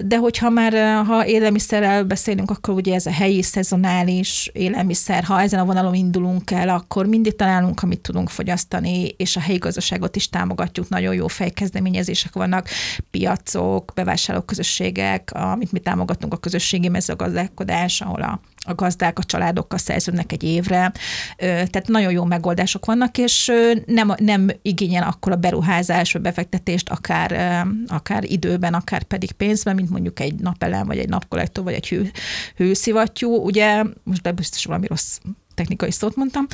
[0.00, 5.60] de hogyha már ha élelmiszerrel beszélünk, akkor ugye ez a helyi szezonális élelmiszer, ha ezen
[5.60, 10.28] a vonalon indulunk el, akkor mindig találunk, amit tudunk fogyasztani, és a helyi gazdaságot is
[10.28, 12.68] támogatjuk, nagyon jó fejkezdeményezések vannak,
[13.10, 20.32] piacok, bevásárlóközösségek, amit mi támogatunk, a közösségi mezőgazdálkodás, ahol a a gazdák a családokkal szerződnek
[20.32, 20.92] egy évre,
[21.36, 23.52] tehát nagyon jó megoldások vannak, és
[23.86, 29.90] nem, nem igényel akkor a beruházás, vagy befektetést, akár, akár időben, akár pedig pénzben, mint
[29.90, 32.10] mondjuk egy napelem, vagy egy napkollektor, vagy egy hő,
[32.56, 33.34] hőszivattyú.
[33.34, 35.18] Ugye, most de biztos valami rossz
[35.56, 36.46] technikai szót mondtam.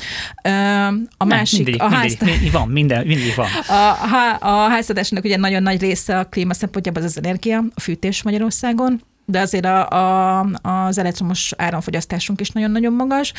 [1.17, 2.01] A másik, mindig, a ház...
[2.01, 3.47] mindig, mindig van, minden, mindig van.
[3.67, 8.23] A, a háztartásnak ugye nagyon nagy része a klíma szempontjából az az energia, a fűtés
[8.23, 13.33] Magyarországon, de azért a, a, az elektromos áramfogyasztásunk is nagyon-nagyon magas.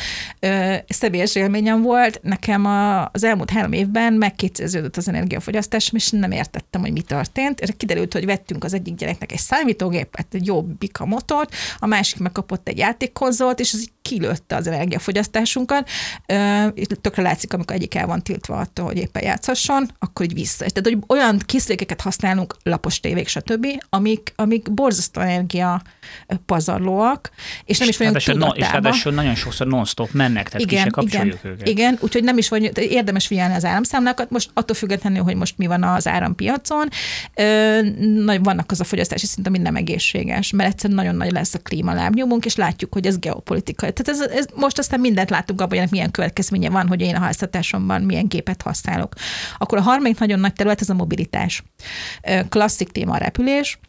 [0.87, 6.81] Személyes élményem volt, nekem a, az elmúlt három évben megkétszerződött az energiafogyasztásom, és nem értettem,
[6.81, 7.75] hogy mi történt.
[7.77, 12.67] Kiderült, hogy vettünk az egyik gyereknek egy számítógépet, egy jó bika motort, a másik megkapott
[12.67, 15.89] egy játékkonzolt, és az így kilőtte az energiafogyasztásunkat.
[17.01, 20.65] Tökre látszik, amikor egyik el van tiltva attól, hogy éppen játszhasson, akkor így vissza.
[20.65, 25.81] Tehát, hogy olyan készülékeket használunk, lapos tévék, stb., amik, amik borzasztó energia
[26.45, 27.29] pazarlóak,
[27.65, 28.57] és nem is vagyunk tudatában.
[28.57, 31.67] És ráadásul nagyon sokszor non-stop mennek, tehát igen, ki igen, őket.
[31.67, 35.67] Igen, úgyhogy nem is vagy, érdemes figyelni az áramszámlákat, most attól függetlenül, hogy most mi
[35.67, 36.89] van az árampiacon,
[37.35, 37.79] ö,
[38.39, 42.45] vannak az a fogyasztási szint, ami nem egészséges, mert egyszerűen nagyon nagy lesz a klímalábnyomunk,
[42.45, 43.93] és látjuk, hogy ez geopolitikai.
[43.95, 47.19] Tehát ez, ez most aztán mindent látunk abban, hogy milyen következménye van, hogy én a
[47.19, 49.13] háztartásomban milyen gépet használok.
[49.57, 51.63] Akkor a harmadik nagyon nagy terület ez a mobilitás.
[52.49, 53.79] Klasszik téma a repülés,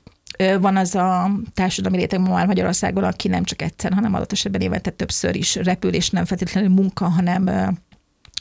[0.60, 4.60] van az a társadalmi réteg ma már Magyarországon, aki nem csak egyszer, hanem adott esetben
[4.60, 7.50] évente többször is repül, és nem feltétlenül munka, hanem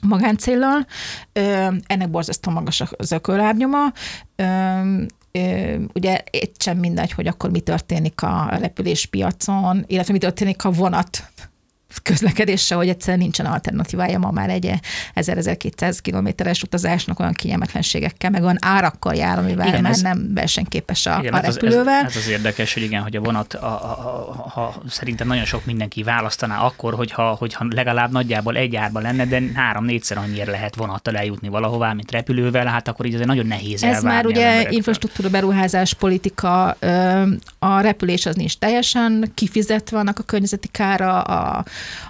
[0.01, 0.85] magáncéllal.
[1.87, 3.93] Ennek borzasztó magas az ökölábnyoma
[5.93, 11.31] ugye itt sem mindegy, hogy akkor mi történik a repüléspiacon, illetve mi történik a vonat
[12.03, 14.71] közlekedéssel, hogy egyszerűen nincsen alternatívája ma már egy
[15.15, 21.05] 1000-1200 kilométeres utazásnak olyan kényelmetlenségekkel, meg olyan árakkal jár, amivel igen, már ez, nem versenyképes
[21.05, 22.05] a, igen, a repülővel.
[22.05, 25.45] Ez, ez, az érdekes, hogy igen, hogy a vonat, a, a, a, ha szerintem nagyon
[25.45, 30.75] sok mindenki választaná akkor, hogyha, hogyha legalább nagyjából egy árban lenne, de három-négyszer annyira lehet
[30.75, 35.29] vonattal eljutni valahová, mint repülővel, hát akkor így azért nagyon nehéz Ez már ugye infrastruktúra
[35.29, 36.75] beruházás politika,
[37.59, 41.65] a repülés az nincs teljesen kifizetve, annak a környezeti kára, a,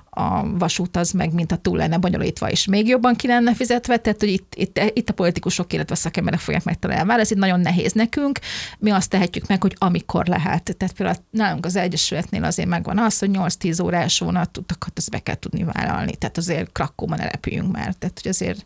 [0.10, 3.98] a vasút az meg, mint a túl lenne bonyolítva, és még jobban ki lenne fizetve,
[3.98, 7.38] tehát hogy itt, itt, itt a politikusok, illetve a szakemberek fogják megtalálni a Ez itt
[7.38, 8.40] nagyon nehéz nekünk.
[8.80, 10.76] Mi azt tehetjük meg, hogy amikor lehet.
[10.78, 15.36] Tehát például nálunk az Egyesületnél azért megvan az, hogy 8-10 órás vonatutakat azt be kell
[15.36, 16.16] tudni vállalni.
[16.16, 17.94] Tehát azért Krakóban ne repüljünk már.
[17.94, 18.64] Tehát, hogy azért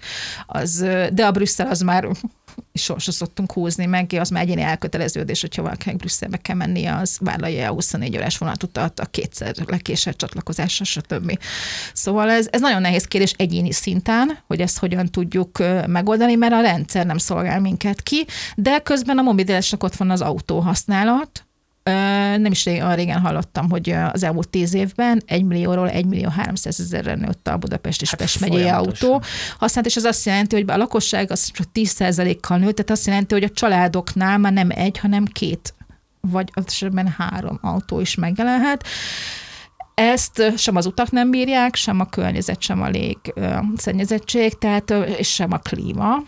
[0.47, 2.07] az, de a Brüsszel az már
[2.73, 7.69] sorsra szoktunk húzni meg, az már egyéni elköteleződés, hogyha valakinek Brüsszelbe kell mennie, az vállalja
[7.69, 11.39] a 24 órás vonatutat, a kétszer lekésett csatlakozásra, stb.
[11.93, 16.61] Szóval ez, ez nagyon nehéz kérdés egyéni szinten, hogy ezt hogyan tudjuk megoldani, mert a
[16.61, 21.43] rendszer nem szolgál minket ki, de közben a mobilitásnak ott van az autóhasználat,
[22.37, 26.79] nem is olyan régen hallottam, hogy az elmúlt tíz évben 1 millióról 1 millió 300
[26.79, 29.21] ezerre nőtt a Budapest és hát Pest megyei autó
[29.57, 33.33] használat, és az azt jelenti, hogy a lakosság az csak 10%-kal nőtt, tehát azt jelenti,
[33.33, 35.73] hogy a családoknál már nem egy, hanem két,
[36.21, 38.87] vagy esetben három autó is megjelenhet.
[39.93, 43.17] Ezt sem az utak nem bírják, sem a környezet, sem a lég
[43.75, 46.23] szennyezettség, tehát, és sem a klíma.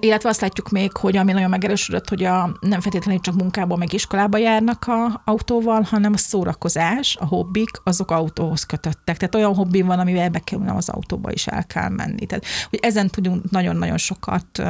[0.00, 3.92] Illetve azt látjuk még, hogy ami nagyon megerősödött, hogy a, nem feltétlenül csak munkába, meg
[3.92, 9.16] iskolába járnak a autóval, hanem a szórakozás, a hobbik, azok autóhoz kötöttek.
[9.16, 12.26] Tehát olyan hobbi van, amivel be kell az autóba is el kell menni.
[12.26, 14.62] Tehát, hogy ezen tudunk nagyon-nagyon sokat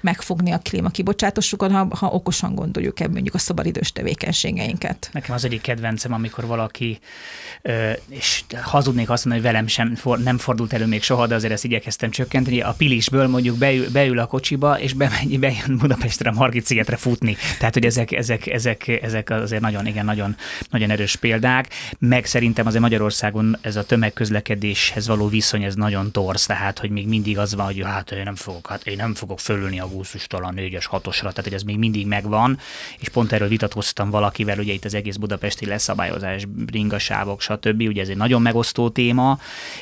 [0.00, 5.10] megfogni a klímakibocsátásokat, ha, ha okosan gondoljuk ebben mondjuk a szabadidős tevékenységeinket.
[5.12, 6.98] Nekem az egyik kedvencem, amikor valaki,
[8.08, 11.52] és hazudnék azt mondani, hogy velem sem for, nem fordult elő még soha, de azért
[11.52, 16.64] ezt igyekeztem csökkenteni, a pilisből mondjuk beül, beül a kocsiba, és bemegy, bejön Budapestre, Margit
[16.64, 17.36] szigetre futni.
[17.58, 20.36] Tehát, hogy ezek, ezek, ezek, ezek azért nagyon, igen, nagyon,
[20.70, 21.68] nagyon erős példák.
[21.98, 27.08] Meg szerintem azért Magyarországon ez a tömegközlekedéshez való viszony, ez nagyon torz, tehát, hogy még
[27.08, 30.44] mindig az van, hogy hát én nem fogok, hát én nem fogok fölülni a gusztustól
[30.44, 32.58] a 4-es, 6-osra, tehát hogy ez még mindig megvan,
[32.98, 37.80] és pont erről vitatkoztam valakivel, ugye itt az egész budapesti leszabályozás, bringasávok, stb.
[37.80, 39.38] Ugye ez egy nagyon megosztó téma,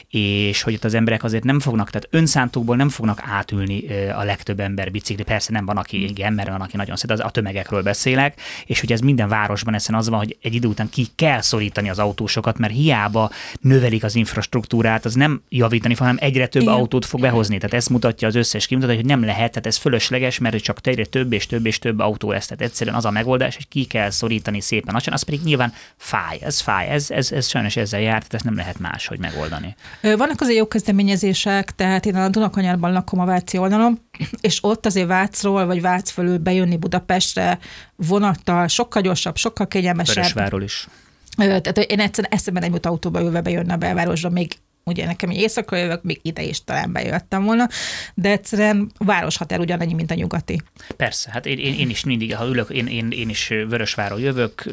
[0.08, 3.82] és hogy itt az emberek azért nem fognak, tehát önszántukból nem fognak átülni
[4.12, 6.06] a legtöbb legtöbb ember bicikli, persze nem van, aki hmm.
[6.06, 9.94] igen, mert van, aki nagyon szeret, a tömegekről beszélek, és hogy ez minden városban ezen
[9.94, 13.30] az van, hogy egy idő után ki kell szorítani az autósokat, mert hiába
[13.60, 16.74] növelik az infrastruktúrát, az nem javítani, hanem egyre több igen.
[16.74, 17.56] autót fog behozni.
[17.58, 21.04] Tehát ezt mutatja az összes kimutatás, hogy nem lehet, tehát ez fölösleges, mert csak egyre
[21.04, 22.46] több és több és több autó lesz.
[22.46, 26.38] Tehát egyszerűen az a megoldás, hogy ki kell szorítani szépen lassan, az pedig nyilván fáj,
[26.40, 29.74] ez fáj, ez, ez, ez sajnos ezzel jár, tehát ezt nem lehet máshogy megoldani.
[30.02, 34.00] Vannak azért jó kezdeményezések, tehát én a Dunakanyarban lakom a Váci oldalon,
[34.42, 37.58] és ott azért Vácról, vagy Vác fölül bejönni Budapestre
[37.96, 40.14] vonattal sokkal gyorsabb, sokkal kényelmesebb.
[40.16, 40.88] Vörösváról is.
[41.36, 44.52] Tehát én egyszerűen eszemben nem jut autóba ülve bejönne a belvárosba, még
[44.84, 47.68] ugye nekem éjszakra jövök, még ide is talán bejöttem volna,
[48.14, 50.62] de egyszerűen a városhatár ugyanannyi, mint a nyugati.
[50.96, 54.64] Persze, hát én, én, is mindig, ha ülök, én, én, én is Vörösváról jövök,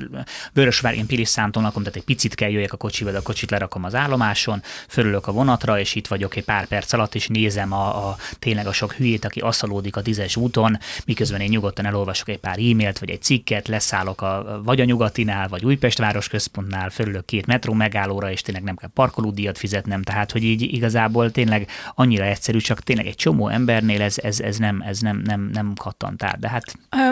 [0.53, 3.95] Vörösvár, én Pilisszánton lakom, tehát egy picit kell jöjjek a kocsival, a kocsit lerakom az
[3.95, 8.17] állomáson, fölülök a vonatra, és itt vagyok egy pár perc alatt, és nézem a, a
[8.39, 12.57] tényleg a sok hülyét, aki asszalódik a tízes úton, miközben én nyugodtan elolvasok egy pár
[12.57, 17.73] e-mailt, vagy egy cikket, leszállok a, vagy a nyugatinál, vagy Újpest városközpontnál, fölülök két metró
[17.73, 20.15] megállóra, és tényleg nem kell parkolódíjat fizetnem, nem.
[20.15, 24.57] Tehát, hogy így igazából tényleg annyira egyszerű, csak tényleg egy csomó embernél ez, ez, ez
[24.57, 26.39] nem, ez nem, nem, nem kattant át.
[26.39, 26.63] De hát,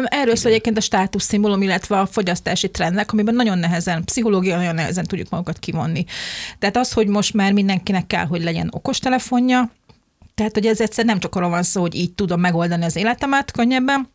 [0.04, 5.06] Erről szól egyébként a státuszszimbólum, illetve a fogyasztási trendnek, amiben nagyon nehezen, pszichológia nagyon nehezen
[5.06, 6.06] tudjuk magukat kivonni.
[6.60, 9.72] Tehát az, hogy most már mindenkinek kell, hogy legyen okostelefonja,
[10.36, 13.52] tehát, hogy ez egyszer nem csak arról van szó, hogy így tudom megoldani az életemet
[13.52, 14.10] könnyebben,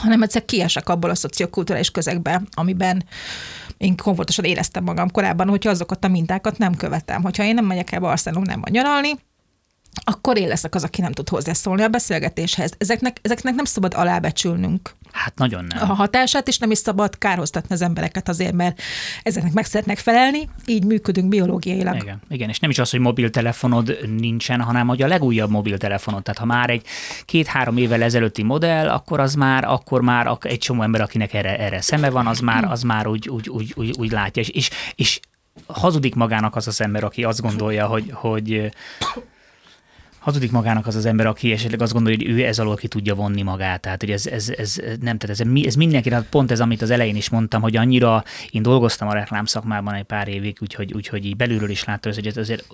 [0.00, 3.04] hanem egyszer kiesek abból a szociokulturális közegbe, amiben
[3.82, 7.22] én komfortosan éreztem magam korábban, hogyha azokat a mintákat nem követem.
[7.22, 9.10] Hogyha én nem megyek el Barcelonában nyaralni,
[10.04, 12.72] akkor én leszek az, aki nem tud hozzászólni a beszélgetéshez.
[12.78, 14.94] Ezeknek, ezeknek nem szabad alábecsülnünk.
[15.12, 15.90] Hát nagyon nem.
[15.90, 18.82] A hatását is nem is szabad kárhoztatni az embereket azért, mert
[19.22, 22.02] ezeknek meg szeretnek felelni, így működünk biológiailag.
[22.02, 26.22] Igen, igen, és nem is az, hogy mobiltelefonod nincsen, hanem hogy a legújabb mobiltelefonod.
[26.22, 26.86] Tehát ha már egy
[27.24, 31.80] két-három évvel ezelőtti modell, akkor az már, akkor már egy csomó ember, akinek erre, erre
[31.80, 34.42] szeme van, az már, az már úgy, úgy, úgy, úgy, úgy látja.
[34.42, 35.20] És, és, és
[35.66, 38.72] hazudik magának az az ember, aki azt gondolja, hogy, hogy
[40.22, 43.14] hazudik magának az az ember, aki esetleg azt gondolja, hogy ő ez alól ki tudja
[43.14, 43.80] vonni magát.
[43.80, 47.16] Tehát, hogy ez, ez, ez nem, tehát ez, ez mindenki, pont ez, amit az elején
[47.16, 51.36] is mondtam, hogy annyira én dolgoztam a reklám szakmában egy pár évig, úgyhogy, úgyhogy így
[51.36, 52.64] belülről is láttam, hogy ez azért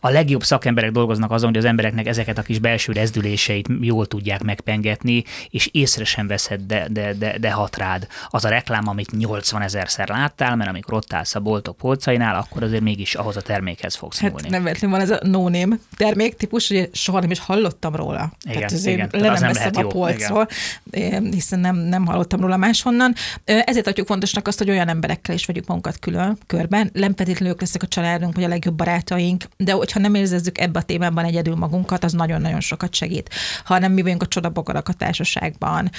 [0.00, 4.42] a legjobb szakemberek dolgoznak azon, hogy az embereknek ezeket a kis belső rezdüléseit jól tudják
[4.42, 8.06] megpengetni, és észre sem veszed, de, de, de, de hat rád.
[8.28, 12.62] Az a reklám, amit 80 ezerszer láttál, mert amikor ott állsz a boltok polcainál, akkor
[12.62, 14.48] azért mégis ahhoz a termékhez fogsz hát nyúlni.
[14.48, 18.32] Nem vettem van ez a no-name terméktípus, hogy soha nem is hallottam róla.
[18.42, 19.08] Igen, Tehát azért igen.
[19.12, 20.48] le nem, nem veszem a polcról,
[20.90, 21.32] igen.
[21.32, 23.14] hiszen nem, nem hallottam róla máshonnan.
[23.44, 26.90] Ezért adjuk fontosnak azt, hogy olyan emberekkel is vegyük magunkat külön körben.
[26.92, 30.78] Nem feltétlenül ők lesznek a családunk, vagy a legjobb barátaink, de hogyha nem érzezzük ebbe
[30.78, 33.30] a témában egyedül magunkat, az nagyon-nagyon sokat segít.
[33.64, 35.90] Ha nem mi vagyunk a csodabogarak a társaságban,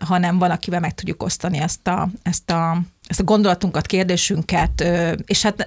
[0.00, 4.84] hanem valakivel meg tudjuk osztani ezt a, ezt a, ezt a gondolatunkat, kérdésünket,
[5.26, 5.66] és hát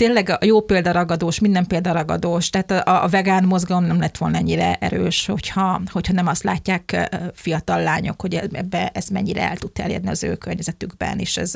[0.00, 4.74] tényleg a jó példaragadós, minden példaragadós, tehát a, a vegán mozgalom nem lett volna ennyire
[4.74, 10.08] erős, hogyha, hogyha nem azt látják fiatal lányok, hogy ebbe ez mennyire el tud terjedni
[10.08, 11.52] az ő környezetükben, és, ez,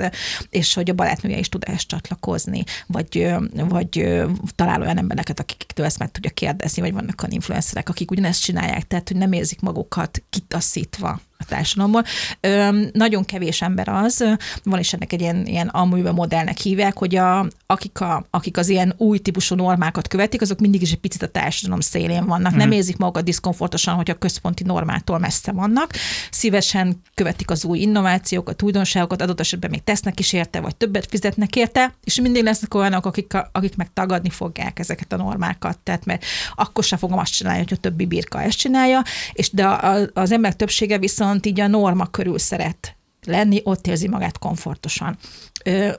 [0.51, 3.35] és hogy a barátnője is tud ezt csatlakozni, vagy,
[3.69, 4.23] vagy
[4.55, 8.87] talál olyan embereket, akiktől ezt meg tudja kérdezni, vagy vannak olyan influencerek, akik ugyanezt csinálják,
[8.87, 12.05] tehát hogy nem érzik magukat kitaszítva a társadalomból.
[12.41, 14.25] Ö, nagyon kevés ember az,
[14.65, 18.69] van is ennek egy ilyen, ilyen amújba modellnek hívják, hogy a, akik, a, akik az
[18.69, 22.55] ilyen új típusú normákat követik, azok mindig is egy picit a társadalom szélén vannak.
[22.55, 22.57] Mm.
[22.57, 22.77] Nem mhm.
[22.77, 25.91] érzik magukat diszkomfortosan, hogy a központi normától messze vannak.
[26.31, 31.57] Szívesen követik az új innovációkat, újdonságokat, adott esetben még tesznek is érte, vagy többet fizetnek
[31.57, 35.79] érte, és mindig lesznek olyanok, akik, akik meg tagadni fogják ezeket a normákat.
[35.79, 36.25] Tehát mert
[36.55, 39.67] akkor sem fogom azt csinálni, hogy a többi birka ezt csinálja, és de
[40.13, 45.17] az emberek többsége viszont viszont így a norma körül szeret lenni, ott érzi magát komfortosan.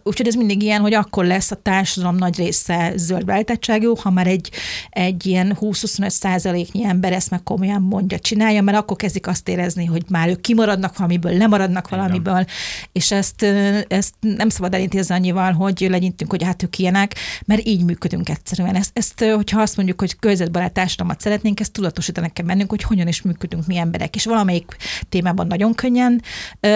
[0.03, 4.27] Úgyhogy ez mindig ilyen, hogy akkor lesz a társadalom nagy része zöld beállítottságú, ha már
[4.27, 4.51] egy,
[4.89, 9.85] egy ilyen 20-25 százaléknyi ember ezt meg komolyan mondja, csinálja, mert akkor kezdik azt érezni,
[9.85, 12.47] hogy már ők kimaradnak valamiből, lemaradnak valamiből, Igen.
[12.91, 13.43] és ezt,
[13.87, 18.75] ezt nem szabad elintézni annyival, hogy legyintünk, hogy hát ők ilyenek, mert így működünk egyszerűen.
[18.75, 23.07] Ezt, ezt hogyha azt mondjuk, hogy környezetbarát társadalmat szeretnénk, ezt tudatosítani kell bennünk, hogy hogyan
[23.07, 24.75] is működünk mi emberek, és valamelyik
[25.09, 26.21] témában nagyon könnyen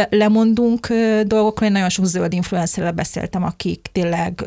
[0.10, 0.88] lemondunk
[1.24, 4.44] dolgokról, én nagyon sok zöld influencer influencerrel beszéltem, akik tényleg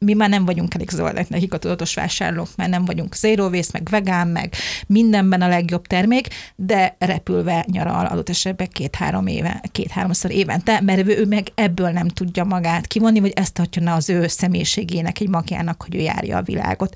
[0.00, 3.78] mi már nem vagyunk elég zöldek nekik a tudatos vásárlók, mert nem vagyunk zero waste,
[3.78, 4.54] meg vegán, meg
[4.86, 11.26] mindenben a legjobb termék, de repülve nyaral adott esetben két-három éve, két-háromszor évente, mert ő
[11.26, 15.94] meg ebből nem tudja magát kivonni, vagy ezt adja az ő személyiségének, egy magjának, hogy
[15.94, 16.94] ő járja a világot.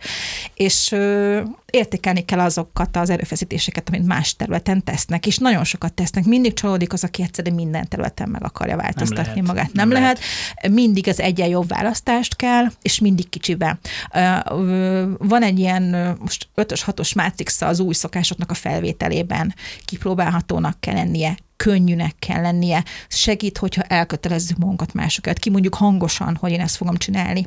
[0.54, 0.94] És
[1.72, 6.24] értékelni kell azokat az erőfeszítéseket, amit más területen tesznek, és nagyon sokat tesznek.
[6.24, 9.72] Mindig csalódik az, aki egyszerűen minden területen meg akarja változtatni nem lehet, magát.
[9.72, 10.18] Nem, nem lehet.
[10.54, 10.74] lehet.
[10.74, 13.78] Mindig az egyen jobb választást kell, és mindig kicsibe.
[15.18, 19.54] Van egy ilyen most 5-ös, 6-os mátrixa az új szokásoknak a felvételében
[19.84, 22.84] kipróbálhatónak kell lennie, könnyűnek kell lennie.
[23.08, 25.38] Segít, hogyha elkötelezzük magunkat másokat.
[25.38, 27.46] Kimondjuk hangosan, hogy én ezt fogom csinálni.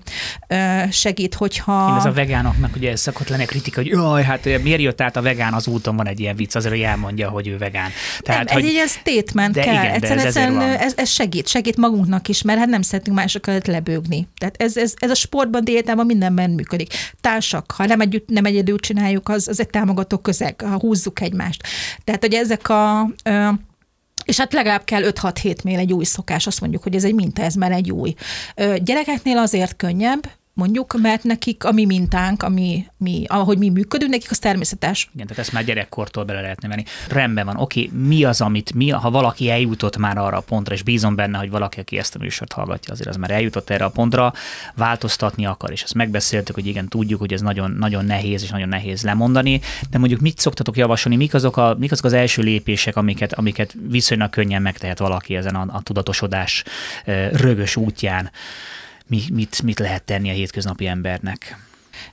[0.92, 1.88] Segít, hogyha...
[1.90, 5.02] Én ez a vegánoknak ugye ez szokott lenni a kritika, hogy jaj, hát miért jött
[5.02, 7.90] át a vegán az úton, van egy ilyen vicc, azért, hogy elmondja, hogy ő vegán.
[8.20, 8.64] Tehát, nem, hogy...
[8.64, 9.74] ez egy ilyen statement de kell.
[9.74, 13.68] Igen, egyszerűen, ez, egyszerűen ez, ez, segít, segít magunknak is, mert hát nem szeretünk másokat
[13.68, 14.28] lebőgni.
[14.38, 16.94] Tehát ez, ez, ez a sportban, diétában mindenben működik.
[17.22, 21.64] Társak, ha nem, együtt, nem egyedül csináljuk, az, az egy támogató közeg, ha húzzuk egymást.
[22.04, 23.10] Tehát, hogy ezek a
[24.26, 27.42] és hát legalább kell 5-6 mél egy új szokás, azt mondjuk, hogy ez egy minta,
[27.42, 28.14] ez már egy új.
[28.78, 34.32] Gyerekeknél azért könnyebb, mondjuk, mert nekik a mi mintánk, ami, mi, ahogy mi működünk, nekik
[34.32, 35.10] az természetes.
[35.14, 36.84] Igen, tehát ezt már gyerekkortól bele lehetne venni.
[37.10, 40.84] Rendben van, oké, mi az, amit mi, ha valaki eljutott már arra a pontra, és
[40.84, 43.90] bízom benne, hogy valaki, aki ezt a műsort hallgatja, azért az már eljutott erre a
[43.90, 44.34] pontra,
[44.76, 48.70] változtatni akar, és ezt megbeszéltük, hogy igen, tudjuk, hogy ez nagyon, nagyon nehéz, és nagyon
[48.70, 52.96] nehéz lemondani, de mondjuk mit szoktatok javasolni, mik azok, a, mik azok az első lépések,
[52.96, 56.64] amiket, amiket viszonylag könnyen megtehet valaki ezen a, a tudatosodás
[57.32, 58.32] rögös útján?
[59.08, 61.58] Mi, mit, mit lehet tenni a hétköznapi embernek?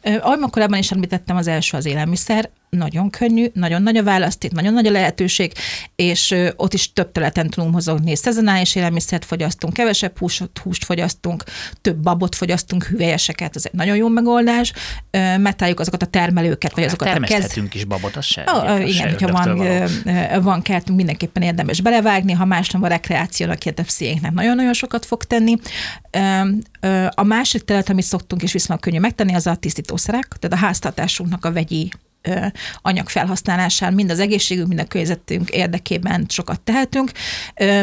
[0.03, 4.73] Ahogy korábban is említettem, az első az élelmiszer nagyon könnyű, nagyon nagy a választék, nagyon
[4.73, 5.53] nagy a lehetőség,
[5.97, 8.17] és ott is több területen tudunk mozogni.
[8.17, 11.45] Szezonális élelmiszert fogyasztunk, kevesebb húst, húst fogyasztunk,
[11.81, 14.73] több babot fogyasztunk, hüvelyeseket, ez egy nagyon jó megoldás.
[15.39, 17.57] Metáljuk azokat a termelőket, vagy azokat a kez...
[17.73, 18.45] is babot, az se.
[18.47, 19.63] Oh, igen, hogyha van,
[20.43, 25.25] van kertünk, mindenképpen érdemes belevágni, ha más nem a rekreációnak, a pszichénknek nagyon-nagyon sokat fog
[25.25, 25.55] tenni.
[27.11, 31.45] A másik terület, amit szoktunk és viszonylag könnyű megtenni, az a tisztítószerek, tehát a háztartásunknak
[31.45, 31.93] a vegyi
[32.83, 37.13] anyag felhasználásán, mind az egészségünk, mind a környezetünk érdekében sokat tehetünk.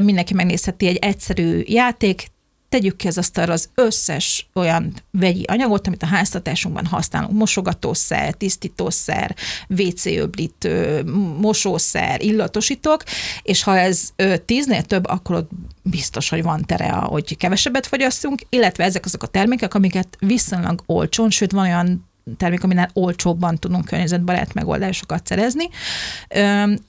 [0.03, 2.27] Mindenki megnézheti egy egyszerű játék,
[2.69, 9.35] tegyük ki az asztalra az összes olyan vegyi anyagot, amit a háztartásunkban használunk, mosogatószer, tisztítószer,
[9.67, 11.03] WC öblítő,
[11.39, 13.03] mosószer, illatosítók,
[13.41, 14.09] és ha ez
[14.45, 15.49] tíznél több, akkor ott
[15.83, 21.29] biztos, hogy van tere, hogy kevesebbet fogyasztunk, illetve ezek azok a termékek, amiket viszonylag olcsón,
[21.29, 25.69] sőt van olyan termék, aminál olcsóbban tudunk környezetbarát megoldásokat szerezni,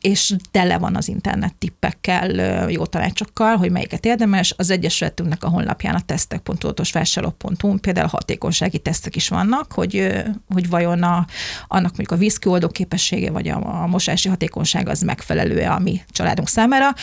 [0.00, 2.30] és tele van az internet tippekkel,
[2.70, 4.54] jó tanácsokkal, hogy melyiket érdemes.
[4.56, 11.26] Az Egyesületünknek a honlapján a tesztek.tudatosvásárló.hu például hatékonysági tesztek is vannak, hogy, hogy vajon a,
[11.68, 16.48] annak mondjuk a vízkioldó képessége, vagy a, a mosási hatékonyság az megfelelő-e a mi családunk
[16.48, 16.94] számára.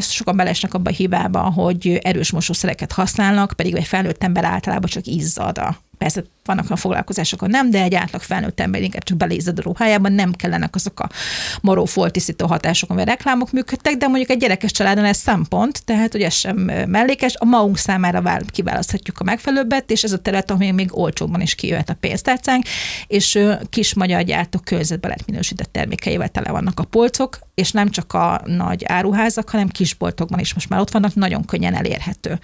[0.00, 5.06] Sokan belesnek abba a hibába, hogy erős mosószereket használnak, pedig egy felnőtt ember általában csak
[5.06, 9.58] izzad a Persze vannak a foglalkozásokon nem, de egy átlag felnőtt ember inkább csak belézed
[9.58, 11.08] a ruhájában, nem kellenek azok a
[11.60, 16.22] maró foltisztító hatások, amivel reklámok működtek, de mondjuk egy gyerekes családon ez szempont, tehát hogy
[16.22, 20.98] ez sem mellékes, a magunk számára kiválaszthatjuk a megfelelőbbet, és ez a terület, ami még
[20.98, 22.64] olcsóbban is kijöhet a pénztárcánk,
[23.06, 23.38] és
[23.70, 28.40] kis magyar gyártók környezetbe lehet minősített termékeivel tele vannak a polcok, és nem csak a
[28.44, 32.38] nagy áruházak, hanem kisboltokban is most már ott vannak, nagyon könnyen elérhető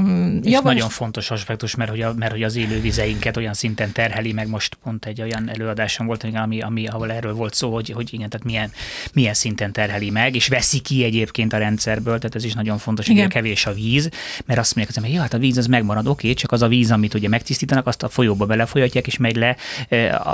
[0.00, 0.74] Mm, és javas...
[0.74, 4.74] nagyon fontos aspektus, mert hogy, a, mert hogy az élővizeinket olyan szinten terheli, meg most
[4.82, 8.46] pont egy olyan előadásom volt, ami, ami, ahol erről volt szó, hogy, hogy igen, tehát
[8.46, 8.72] milyen,
[9.12, 13.08] milyen szinten terheli meg, és veszi ki egyébként a rendszerből, tehát ez is nagyon fontos,
[13.08, 13.22] igen.
[13.22, 14.08] hogy kevés a víz,
[14.46, 16.90] mert azt mondják, hogy ja, hát a víz az megmarad, oké, csak az a víz,
[16.90, 19.56] amit ugye megtisztítanak, azt a folyóba belefolyatják, és megy le
[20.10, 20.28] a,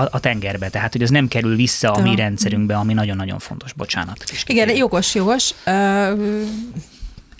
[0.00, 0.68] a, a tengerbe.
[0.68, 3.72] Tehát, hogy az nem kerül vissza a mi rendszerünkbe, ami nagyon-nagyon fontos.
[3.72, 4.24] Bocsánat.
[4.46, 5.50] Igen, jogos, jogos.
[5.66, 6.92] Uh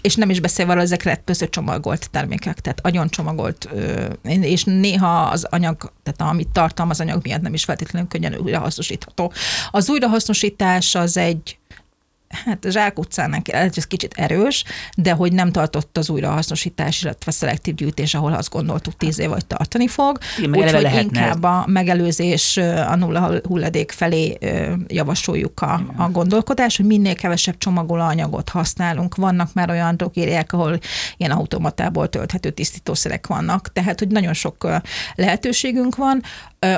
[0.04, 3.68] és nem is beszélve arról, ezek lett csomagolt termékek, tehát agyon csomagolt,
[4.22, 9.32] és néha az anyag, tehát amit tartalmaz anyag miatt nem is feltétlenül könnyen újrahasznosítható.
[9.70, 11.58] Az újrahasznosítás az egy
[12.44, 14.64] hát a zsákutcának ez kicsit erős,
[14.96, 19.46] de hogy nem tartott az újrahasznosítás, illetve szelektív gyűjtés, ahol azt gondoltuk tíz év vagy
[19.46, 20.18] tartani fog.
[20.52, 22.56] Úgyhogy inkább a megelőzés,
[22.86, 24.38] a nulla hulladék felé
[24.86, 29.14] javasoljuk a, a gondolkodás, hogy minél kevesebb csomagolóanyagot használunk.
[29.14, 30.78] Vannak már olyan drogériák, ahol
[31.16, 34.68] ilyen automatából tölthető tisztítószerek vannak, tehát hogy nagyon sok
[35.14, 36.22] lehetőségünk van.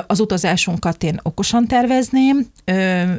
[0.07, 2.47] Az utazásunkat én okosan tervezném.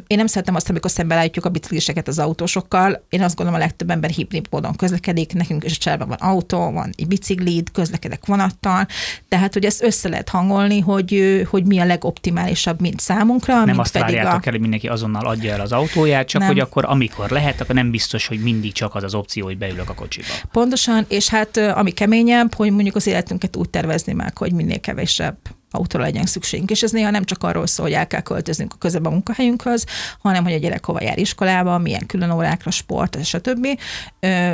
[0.07, 3.03] Én nem szeretem azt, amikor szembe látjuk a bicikliseket az autósokkal.
[3.09, 6.71] Én azt gondolom, a legtöbb ember hibrid módon közlekedik, nekünk is a családban van autó,
[6.71, 8.87] van egy biciklid, közlekedek vonattal,
[9.27, 13.77] tehát hogy ezt össze lehet hangolni, hogy, hogy mi a legoptimálisabb mind számunkra, nem mint
[13.77, 14.45] azt várjátok a...
[14.45, 16.49] el, hogy mindenki azonnal adja el az autóját, csak nem.
[16.49, 19.89] hogy akkor amikor lehet, akkor nem biztos, hogy mindig csak az az opció, hogy beülök
[19.89, 20.27] a kocsiba.
[20.51, 25.37] Pontosan, és hát ami keményebb, hogy mondjuk az életünket úgy tervezni meg, hogy minél kevesebb
[25.71, 26.71] autóra legyen szükségünk.
[26.71, 29.85] És ez néha nem csak arról szól, hogy el kell költöznünk a közebb a munkahelyünkhöz,
[30.19, 33.67] hanem hogy a gyerek hova jár iskolába, milyen külön órákra, sport, stb.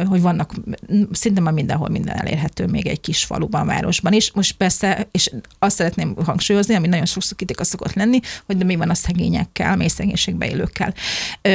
[0.05, 0.53] Hogy vannak
[1.11, 4.31] szinte már mindenhol minden elérhető, még egy kis faluban, városban is.
[4.31, 8.75] Most persze, és azt szeretném hangsúlyozni, ami nagyon sokszor kritika szokott lenni, hogy de mi
[8.75, 10.93] van a szegényekkel, mély szegénységben élőkkel.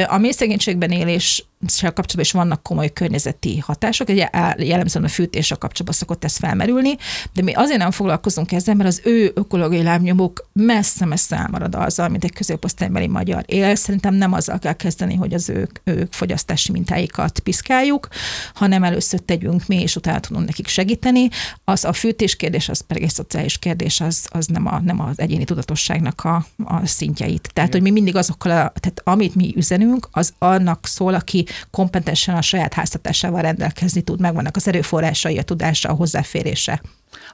[0.07, 5.95] A mély szegénységben élés kapcsolatban is vannak komoly környezeti hatások, ugye jellemzően a fűtéssel kapcsolatban
[5.95, 6.97] szokott ez felmerülni,
[7.33, 12.23] de mi azért nem foglalkozunk ezzel, mert az ő ökológiai lábnyomuk messze-messze elmarad azzal, mint
[12.23, 13.75] egy középosztálybeli magyar él.
[13.75, 18.07] Szerintem nem azzal kell kezdeni, hogy az ők, ők fogyasztási mintáikat piszkáljuk,
[18.53, 21.29] hanem először tegyünk mi, és utána tudunk nekik segíteni.
[21.63, 25.19] Az a fűtés kérdés, az pedig egy szociális kérdés, az, az nem, a, nem az
[25.19, 27.49] egyéni tudatosságnak a, a szintjeit.
[27.53, 32.35] Tehát, hogy mi mindig azokkal, a, tehát amit mi üzenünk, az annak szól, aki kompetensen
[32.35, 36.81] a saját háztatásával rendelkezni tud, megvannak az erőforrásai, a tudása, a hozzáférése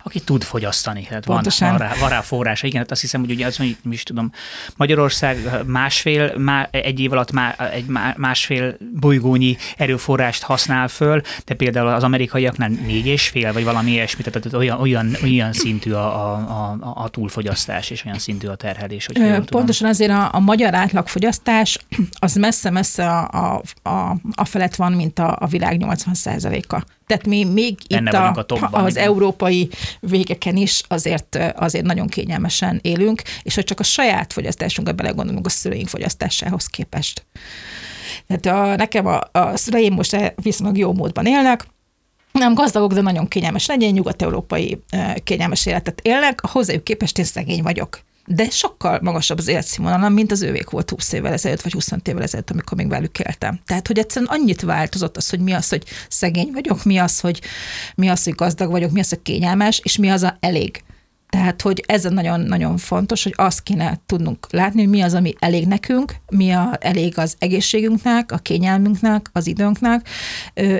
[0.03, 1.03] aki tud fogyasztani.
[1.03, 2.67] Tehát van, van, rá, van rá forrása.
[2.67, 4.32] Igen, hát azt hiszem, hogy ugye az, hogy is tudom,
[4.75, 7.86] Magyarország másfél, má, egy év alatt má, egy
[8.17, 14.23] másfél bolygónyi erőforrást használ föl, de például az amerikaiaknál négy és fél, vagy valami ilyesmi,
[14.23, 19.05] tehát olyan, olyan, olyan szintű a, a, a, a túlfogyasztás, és olyan szintű a terhelés.
[19.05, 21.80] Hogy Ö, pontosan azért a, a magyar átlagfogyasztás
[22.19, 27.26] az messze-messze a, a, a, a felett van, mint a, a világ 80 a tehát
[27.26, 29.08] mi még Benne itt a, a topban, az igen.
[29.08, 35.45] európai végeken is azért, azért nagyon kényelmesen élünk, és hogy csak a saját fogyasztásunkra belegondolunk
[35.45, 37.26] a szüleink fogyasztásához képest.
[38.28, 41.66] Tehát a, nekem a, a szüleim most viszonylag jó módban élnek,
[42.32, 44.84] nem gazdagok, de nagyon kényelmes legyen, nyugat-európai
[45.24, 47.99] kényelmes életet élnek, hozzájuk képest én szegény vagyok
[48.30, 52.23] de sokkal magasabb az életszínvonalam, mint az ővék volt 20 évvel ezelőtt, vagy 20 évvel
[52.23, 53.59] ezelőtt, amikor még velük éltem.
[53.65, 57.41] Tehát, hogy egyszerűen annyit változott az, hogy mi az, hogy szegény vagyok, mi az, hogy,
[57.95, 60.84] mi az, hogy gazdag vagyok, mi az, hogy kényelmes, és mi az a elég.
[61.30, 65.67] Tehát, hogy ez nagyon-nagyon fontos, hogy azt kéne tudnunk látni, hogy mi az, ami elég
[65.67, 70.07] nekünk, mi a elég az egészségünknek, a kényelmünknek, az időnknek,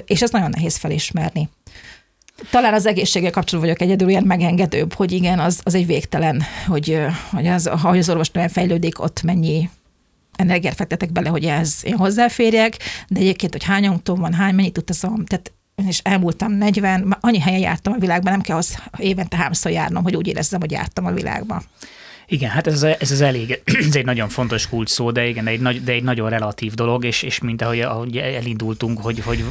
[0.05, 1.49] és ez nagyon nehéz felismerni.
[2.51, 6.99] Talán az egészséggel kapcsolatban vagyok egyedül ilyen megengedőbb, hogy igen, az, az egy végtelen, hogy,
[7.29, 9.69] hogy az, ha az orvos nem fejlődik, ott mennyi
[10.35, 12.77] energiát fektetek bele, hogy ez én hozzáférjek,
[13.07, 15.51] de egyébként, hogy hány autóm van, hány, mennyit utazom, tehát
[15.88, 20.15] és elmúltam 40, annyi helyen jártam a világban, nem kell az évente háromszor járnom, hogy
[20.15, 21.63] úgy érezzem, hogy jártam a világban.
[22.30, 25.49] Igen, hát ez, ez az elég, ez egy nagyon fontos kulcs szó, de igen, de
[25.49, 29.43] egy, nagy, de egy nagyon relatív dolog, és, és mint ahogy, ahogy elindultunk, hogy, hogy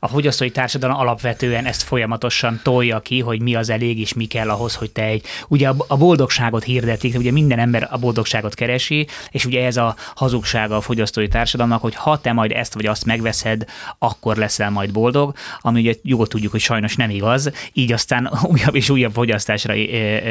[0.00, 4.50] a fogyasztói társadalom alapvetően ezt folyamatosan tolja ki, hogy mi az elég, és mi kell
[4.50, 9.44] ahhoz, hogy te egy, ugye a boldogságot hirdetik, ugye minden ember a boldogságot keresi, és
[9.44, 13.64] ugye ez a hazugsága a fogyasztói társadalomnak, hogy ha te majd ezt vagy azt megveszed,
[13.98, 18.74] akkor leszel majd boldog, ami ugye jól tudjuk, hogy sajnos nem igaz, így aztán újabb
[18.74, 19.74] és újabb fogyasztásra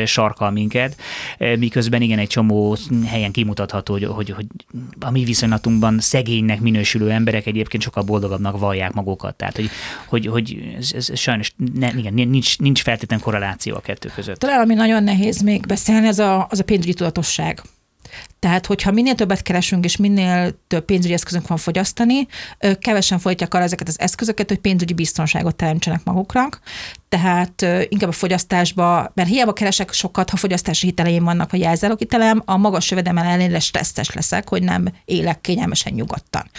[0.05, 0.95] sarkal minket,
[1.37, 4.45] miközben közben igen egy csomó helyen kimutatható, hogy, hogy, hogy
[4.99, 9.35] a mi viszonylatunkban szegénynek minősülő emberek egyébként sokkal boldogabbnak vallják magukat.
[9.35, 9.69] Tehát, hogy,
[10.07, 14.39] hogy, hogy ez, ez sajnos ne, igen, nincs, nincs feltétlen korreláció a kettő között.
[14.39, 17.61] Talán ami nagyon nehéz még beszélni, az a, az a pénzügyi tudatosság.
[18.45, 22.27] Tehát, hogyha minél többet keresünk, és minél több pénzügyi eszközünk van fogyasztani,
[22.79, 26.61] kevesen folytják arra ezeket az eszközöket, hogy pénzügyi biztonságot teremtsenek maguknak
[27.15, 31.67] tehát inkább a fogyasztásba, mert hiába keresek sokat, ha fogyasztási hiteleim vannak, vagy
[31.97, 36.49] hitelem, a magas jövedelem ellenére stresszes leszek, hogy nem élek kényelmesen nyugodtan.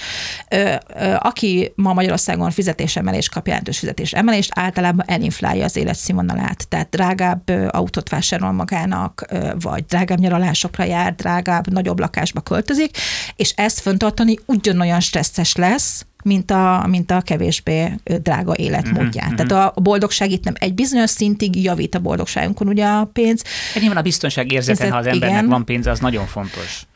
[1.19, 8.53] Aki ma Magyarországon fizetésemelés kap jelentős fizetésemelést, általában elinflálja az életszínvonalát, tehát drágább autót vásárol
[8.53, 9.27] magának,
[9.61, 12.97] vagy drágább nyaralásokra jár, drágább, nagyobb lakásba költözik,
[13.37, 19.27] és ezt föntartani ugyanolyan stresszes lesz, mint a, mint a kevésbé drága életmódját.
[19.27, 19.47] Mm-hmm.
[19.47, 23.43] Tehát a boldogság itt nem egy bizonyos szintig javít a boldogságunkon ugye a pénz.
[23.73, 25.49] Hát nyilván a biztonság érzete, ha az embernek igen.
[25.49, 26.87] van pénze, az nagyon fontos.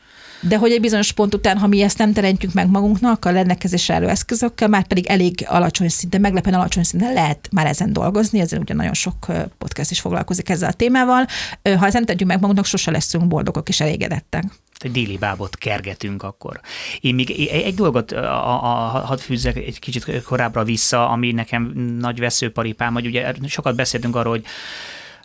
[0.43, 3.93] De hogy egy bizonyos pont után, ha mi ezt nem teremtjük meg magunknak a rendelkezésre
[3.93, 8.61] álló eszközökkel, már pedig elég alacsony szinten, meglepően alacsony szinten lehet már ezen dolgozni, ezért
[8.61, 9.25] ugye nagyon sok
[9.57, 11.25] podcast is foglalkozik ezzel a témával.
[11.63, 14.43] Ha ezt nem tegyük meg magunknak, sose leszünk boldogok és elégedettek
[14.83, 16.59] egy déli bábot kergetünk akkor.
[17.01, 18.67] Én még egy dolgot a, a,
[18.99, 21.63] hadd fűzzek egy kicsit korábbra vissza, ami nekem
[21.99, 24.45] nagy veszőparipám, hogy ugye sokat beszéltünk arról, hogy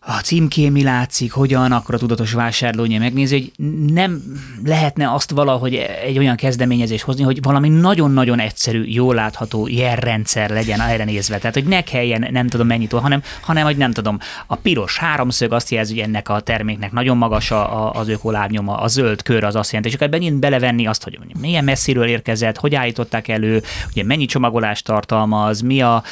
[0.09, 4.23] a címkén mi látszik, hogyan, akkor a tudatos vásárlónyi megnézi, hogy nem
[4.65, 10.81] lehetne azt valahogy egy olyan kezdeményezés hozni, hogy valami nagyon-nagyon egyszerű, jól látható jelrendszer legyen
[10.81, 11.39] erre nézve.
[11.39, 15.53] Tehát, hogy ne kelljen nem tudom mennyit, hanem, hanem hogy nem tudom, a piros háromszög
[15.53, 19.55] azt jelzi, hogy ennek a terméknek nagyon magas a, az ökolábnyoma, a zöld kör az
[19.55, 24.05] azt jelenti, és akkor ebben belevenni azt, hogy milyen messziről érkezett, hogy állították elő, ugye
[24.05, 26.03] mennyi csomagolást tartalmaz, mi a,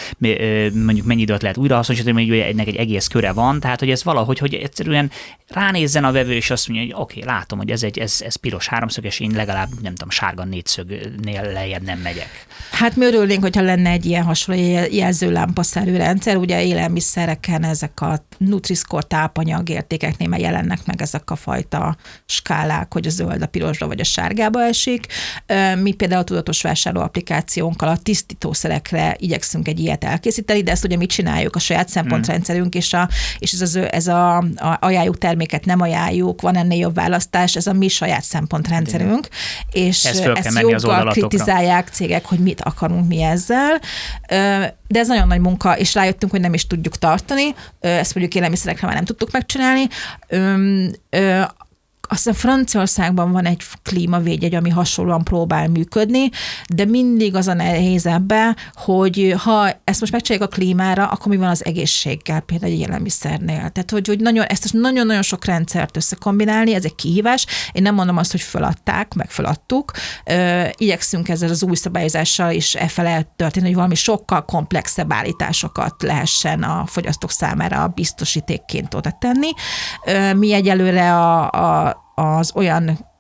[0.84, 4.39] mondjuk mennyi időt lehet újrahasznosítani, hogy ennek egy egész köre van, tehát hogy ez valahogy,
[4.39, 5.11] hogy egyszerűen
[5.49, 8.37] ránézzen a vevő, és azt mondja, hogy oké, okay, látom, hogy ez egy ez, ez
[8.37, 12.47] piros háromszög, és én legalább, nem tudom, sárga négyszögnél lejjebb nem megyek.
[12.70, 14.61] Hát mi örülnénk, hogyha lenne egy ilyen hasonló
[14.91, 21.97] jelzőlámpaszerű rendszer, ugye élelmiszereken ezek a Nutri-Score tápanyag értékeknél már jelennek meg ezek a fajta
[22.26, 25.07] skálák, hogy a zöld a pirosba vagy a sárgába esik.
[25.82, 30.97] Mi például a tudatos vásárló applikációnkkal a tisztítószerekre igyekszünk egy ilyet elkészíteni, de ezt ugye
[30.97, 31.57] mit csináljuk?
[31.57, 33.09] A saját szempontrendszerünk és, a,
[33.39, 37.66] és ez, az, ez a, a ajánljuk terméket, nem ajánljuk, van ennél jobb választás, ez
[37.66, 39.28] a mi saját szempontrendszerünk,
[39.72, 43.80] és ez ezt joggal kritizálják cégek, hogy mit akarunk mi ezzel.
[44.88, 48.86] De ez nagyon nagy munka, és rájöttünk, hogy nem is tudjuk tartani, ezt mondjuk élelmiszerekre
[48.86, 49.88] már nem tudtuk megcsinálni
[52.09, 56.30] azt hiszem Franciaországban van egy klímavédjegy, ami hasonlóan próbál működni,
[56.74, 61.36] de mindig az a nehéz ebbe, hogy ha ezt most megcsináljuk a klímára, akkor mi
[61.36, 63.57] van az egészséggel, például egy élelmiszernél.
[63.57, 67.46] Tehát, hogy, hogy nagyon, ezt nagyon-nagyon sok rendszert összekombinálni, ez egy kihívás.
[67.72, 69.92] Én nem mondom azt, hogy feladták, meg feladtuk.
[70.76, 76.62] Igyekszünk ezzel az új szabályozással is e felé történni, hogy valami sokkal komplexebb állításokat lehessen
[76.62, 79.48] a fogyasztók számára biztosítékként oda tenni.
[80.36, 83.12] Mi egyelőre a, a az olyan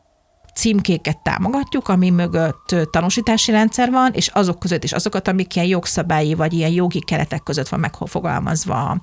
[0.54, 6.34] címkéket támogatjuk, ami mögött tanúsítási rendszer van, és azok között is azokat, amik ilyen jogszabályi
[6.34, 8.98] vagy ilyen jogi keretek között van megfogalmazva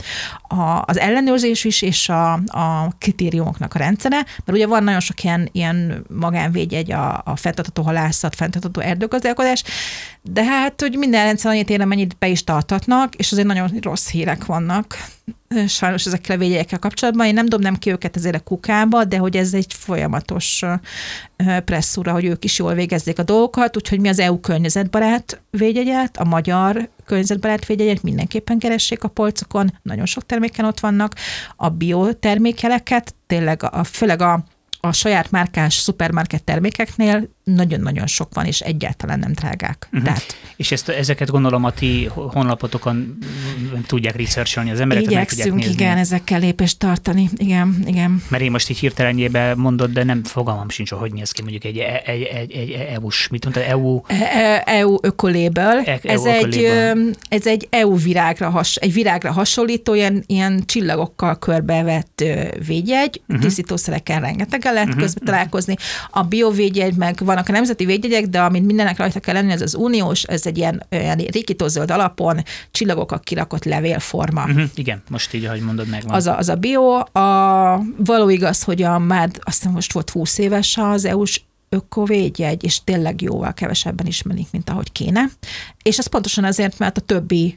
[0.85, 5.49] az ellenőrzés is, és a, a kritériumoknak a rendszere, mert ugye van nagyon sok ilyen,
[5.51, 9.63] ilyen magánvédjegy, a, a fenntartató halászat, fenntartató erdőgazdálkodás,
[10.21, 14.09] de hát, hogy minden rendszer annyit ér, mennyit be is tartatnak, és azért nagyon rossz
[14.09, 14.97] hírek vannak
[15.67, 17.27] sajnos ezekkel a védjegyekkel kapcsolatban.
[17.27, 20.63] Én nem dobnám ki őket ezért a kukába, de hogy ez egy folyamatos
[21.65, 26.23] presszúra, hogy ők is jól végezzék a dolgokat, úgyhogy mi az EU környezetbarát védjegyet, a
[26.23, 31.15] magyar környezetbarát védjegyet mindenképpen keressék a polcokon, nagyon sok terméken ott vannak,
[31.55, 34.43] a biotermékeleket, tényleg a, főleg a
[34.83, 39.87] a saját márkás szupermarket termékeknél nagyon-nagyon sok van, és egyáltalán nem drágák.
[39.91, 40.03] Uh-huh.
[40.03, 40.25] Tehát...
[40.55, 43.17] És ezt, ezeket gondolom a ti honlapotokon
[43.87, 45.03] tudják researcholni az emberek?
[45.03, 47.29] Igyekszünk, igen, ezekkel lépést tartani.
[47.37, 48.23] Igen, igen.
[48.27, 51.77] Mert én most így hirtelenjébe mondod, de nem fogalmam sincs, hogy néz ki mondjuk egy,
[51.77, 54.01] egy, egy, egy, egy EU-s, mit mondta, EU...
[54.65, 55.81] EU ökoléből.
[55.85, 56.65] E, ez, egy,
[57.29, 62.23] ez egy EU virágra, has, egy virágra hasonlító, ilyen, ilyen csillagokkal körbevett
[62.67, 63.45] védjegy, uh-huh.
[63.45, 65.03] tisztítószerekkel rengetegen lehet uh-huh.
[65.03, 65.75] közben találkozni.
[66.09, 69.75] A biovédjegy, meg vannak a nemzeti védjegyek, de amit mindenek rajta kell lenni, ez az
[69.75, 74.43] uniós, ez egy ilyen, ilyen rékítózöld alapon csillagokkal kirakott levélforma.
[74.43, 74.63] Uh-huh.
[74.75, 76.15] Igen, most így, ahogy mondod, megvan.
[76.15, 76.99] Az a, az a bio.
[77.19, 82.83] A, való igaz, hogy a már azt most volt 20 éves az EU-s ökovédjegy, és
[82.83, 85.29] tényleg jóval kevesebben ismerik, mint ahogy kéne.
[85.83, 87.55] És ez pontosan azért, mert a többi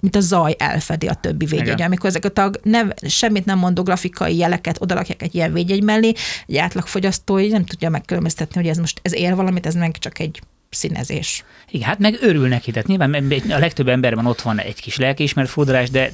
[0.00, 1.82] mint a zaj elfedi a többi védjegy.
[1.82, 6.12] Amikor ezek a tag nev, semmit nem mondó grafikai jeleket odalakják egy ilyen védjegy mellé,
[6.46, 10.40] egy átlagfogyasztói nem tudja megkülönböztetni, hogy ez most ez ér valamit, ez meg csak egy
[10.70, 11.44] színezés.
[11.70, 15.48] Igen, hát meg örül neki, tehát nyilván a legtöbb emberben ott van egy kis lelkiismert
[15.48, 16.10] fordulás, de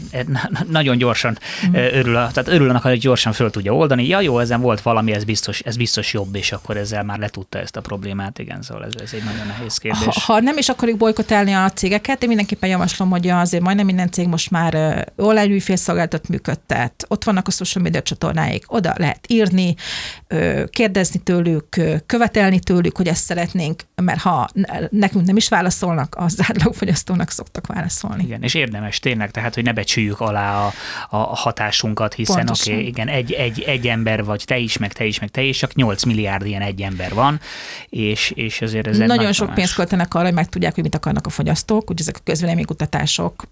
[0.68, 1.74] nagyon gyorsan mm.
[1.74, 4.06] örül, tehát örül annak, hogy gyorsan föl tudja oldani.
[4.06, 7.59] Ja, jó, ezen volt valami, ez biztos, ez biztos jobb, és akkor ezzel már letudta
[7.59, 10.05] ezt a problémát, igen, szóval ez, ez egy nagyon nehéz kérdés.
[10.05, 14.10] Ha, ha nem is akarjuk bolykotelni a cégeket, én mindenképpen javaslom, hogy azért majdnem minden
[14.10, 19.74] cég most már online ügyfélszolgáltat működtet, ott vannak a social media csatornáik, oda lehet írni,
[20.70, 24.43] kérdezni tőlük, követelni tőlük, hogy ezt szeretnénk, mert ha
[24.90, 28.22] nekünk nem is válaszolnak, az átlagfogyasztónak szoktak válaszolni.
[28.22, 30.72] Igen, és érdemes tényleg, tehát, hogy ne becsüljük alá a,
[31.08, 35.04] a hatásunkat, hiszen oké, okay, igen, egy, egy, egy ember vagy te is, meg te
[35.04, 37.40] is, meg te is, csak 8 milliárd ilyen egy ember van,
[37.88, 39.56] és, és azért ez Nagyon sok más.
[39.56, 43.44] pénzt költenek arra, hogy megtudják, hogy mit akarnak a fogyasztók, hogy ezek a közvéleménykutatások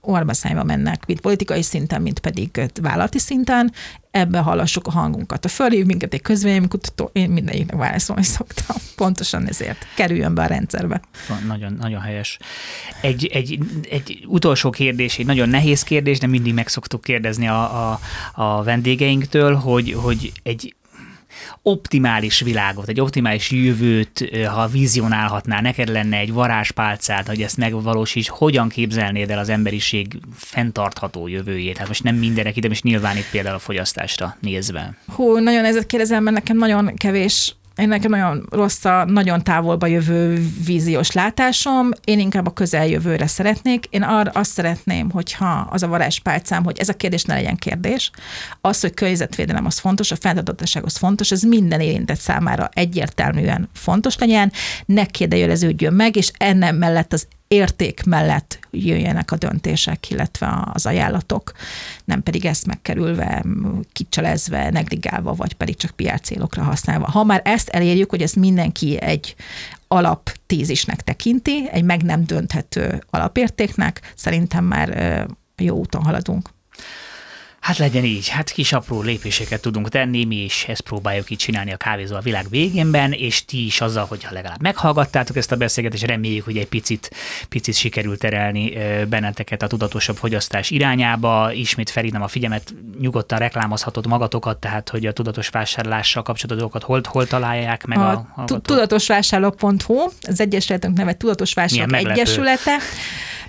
[0.00, 3.72] orba szájba mennek, mint politikai szinten, mint pedig vállalati szinten,
[4.10, 5.44] ebbe hallassuk a hangunkat.
[5.44, 8.76] A fölhív minket egy közvéleménykutató, én mindeniknek válaszolni szoktam.
[8.96, 11.00] Pontosan ezért kerüljön be a rendszerbe.
[11.46, 12.38] Nagyon, nagyon helyes.
[13.00, 13.58] Egy, egy,
[13.90, 18.00] egy utolsó kérdés, egy nagyon nehéz kérdés, de mindig meg szoktuk kérdezni a, a,
[18.32, 20.74] a vendégeinktől, hogy, hogy egy
[21.62, 28.68] optimális világot, egy optimális jövőt, ha vizionálhatnál, neked lenne egy varázspálcát, hogy ezt megvalósíts, hogyan
[28.68, 31.76] képzelnéd el az emberiség fenntartható jövőjét?
[31.76, 34.94] Hát most nem mindenek ide, és nyilván itt például a fogyasztásra nézve.
[35.14, 39.86] Hú, nagyon ezért kérdezem, mert nekem nagyon kevés én nekem nagyon rossz a nagyon távolba
[39.86, 43.86] jövő víziós látásom, én inkább a közeljövőre szeretnék.
[43.90, 48.10] Én arra azt szeretném, hogyha az a varázspálcám, hogy ez a kérdés ne legyen kérdés,
[48.60, 54.18] az, hogy környezetvédelem az fontos, a fenntarthatóság az fontos, ez minden érintett számára egyértelműen fontos
[54.18, 54.52] legyen,
[54.86, 61.52] ne kérdejeleződjön meg, és ennek mellett az érték mellett jöjjenek a döntések, illetve az ajánlatok,
[62.04, 63.44] nem pedig ezt megkerülve,
[63.92, 67.10] kicselezve, negligálva, vagy pedig csak PR célokra használva.
[67.10, 69.34] Ha már ezt elérjük, hogy ezt mindenki egy
[69.88, 75.26] alaptézisnek tekinti, egy meg nem dönthető alapértéknek, szerintem már
[75.56, 76.48] jó úton haladunk.
[77.62, 81.72] Hát legyen így, hát kis apró lépéseket tudunk tenni, mi is ezt próbáljuk így csinálni
[81.72, 86.06] a kávézó a világ végénben, és ti is azzal, hogyha legalább meghallgattátok ezt a beszélgetést,
[86.06, 87.10] reméljük, hogy egy picit,
[87.48, 88.72] picit sikerült terelni
[89.08, 91.52] benneteket a tudatosabb fogyasztás irányába.
[91.52, 97.00] Ismét felhívnám a figyelmet, nyugodtan reklámozhatod magatokat, tehát hogy a tudatos vásárlással kapcsolatos dolgokat hol,
[97.08, 102.76] hol találják meg a, a Tudatosvásárló.hu, az egyesületünk neve Tudatos Vásárlók Egyesülete.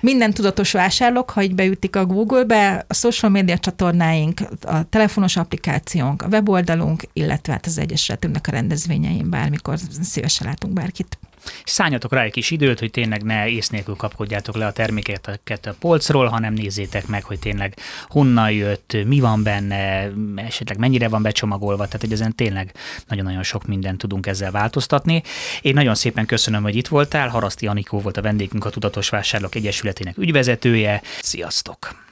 [0.04, 6.22] Minden tudatos vásárlók, ha így beütik a Google-be, a social media csatornáink, a telefonos applikációnk,
[6.22, 11.18] a weboldalunk, illetve hát az Egyesületünknek a rendezvényein bármikor szívesen látunk bárkit.
[11.66, 15.76] Szálljatok rá egy kis időt, hogy tényleg ne ész nélkül kapkodjátok le a termékeket a
[15.80, 21.86] polcról, hanem nézzétek meg, hogy tényleg honnan jött, mi van benne, esetleg mennyire van becsomagolva,
[21.86, 22.76] tehát hogy ezen tényleg
[23.08, 25.24] nagyon-nagyon sok mindent tudunk ezzel változtatni.
[25.62, 27.30] Én nagyon szépen köszönöm, hogy itt voltál.
[27.30, 31.02] Haraszti Anikó volt a vendégünk, a Tudatos Vásárlók Egyesületének ügyvezetője.
[31.22, 32.03] Sziasztok!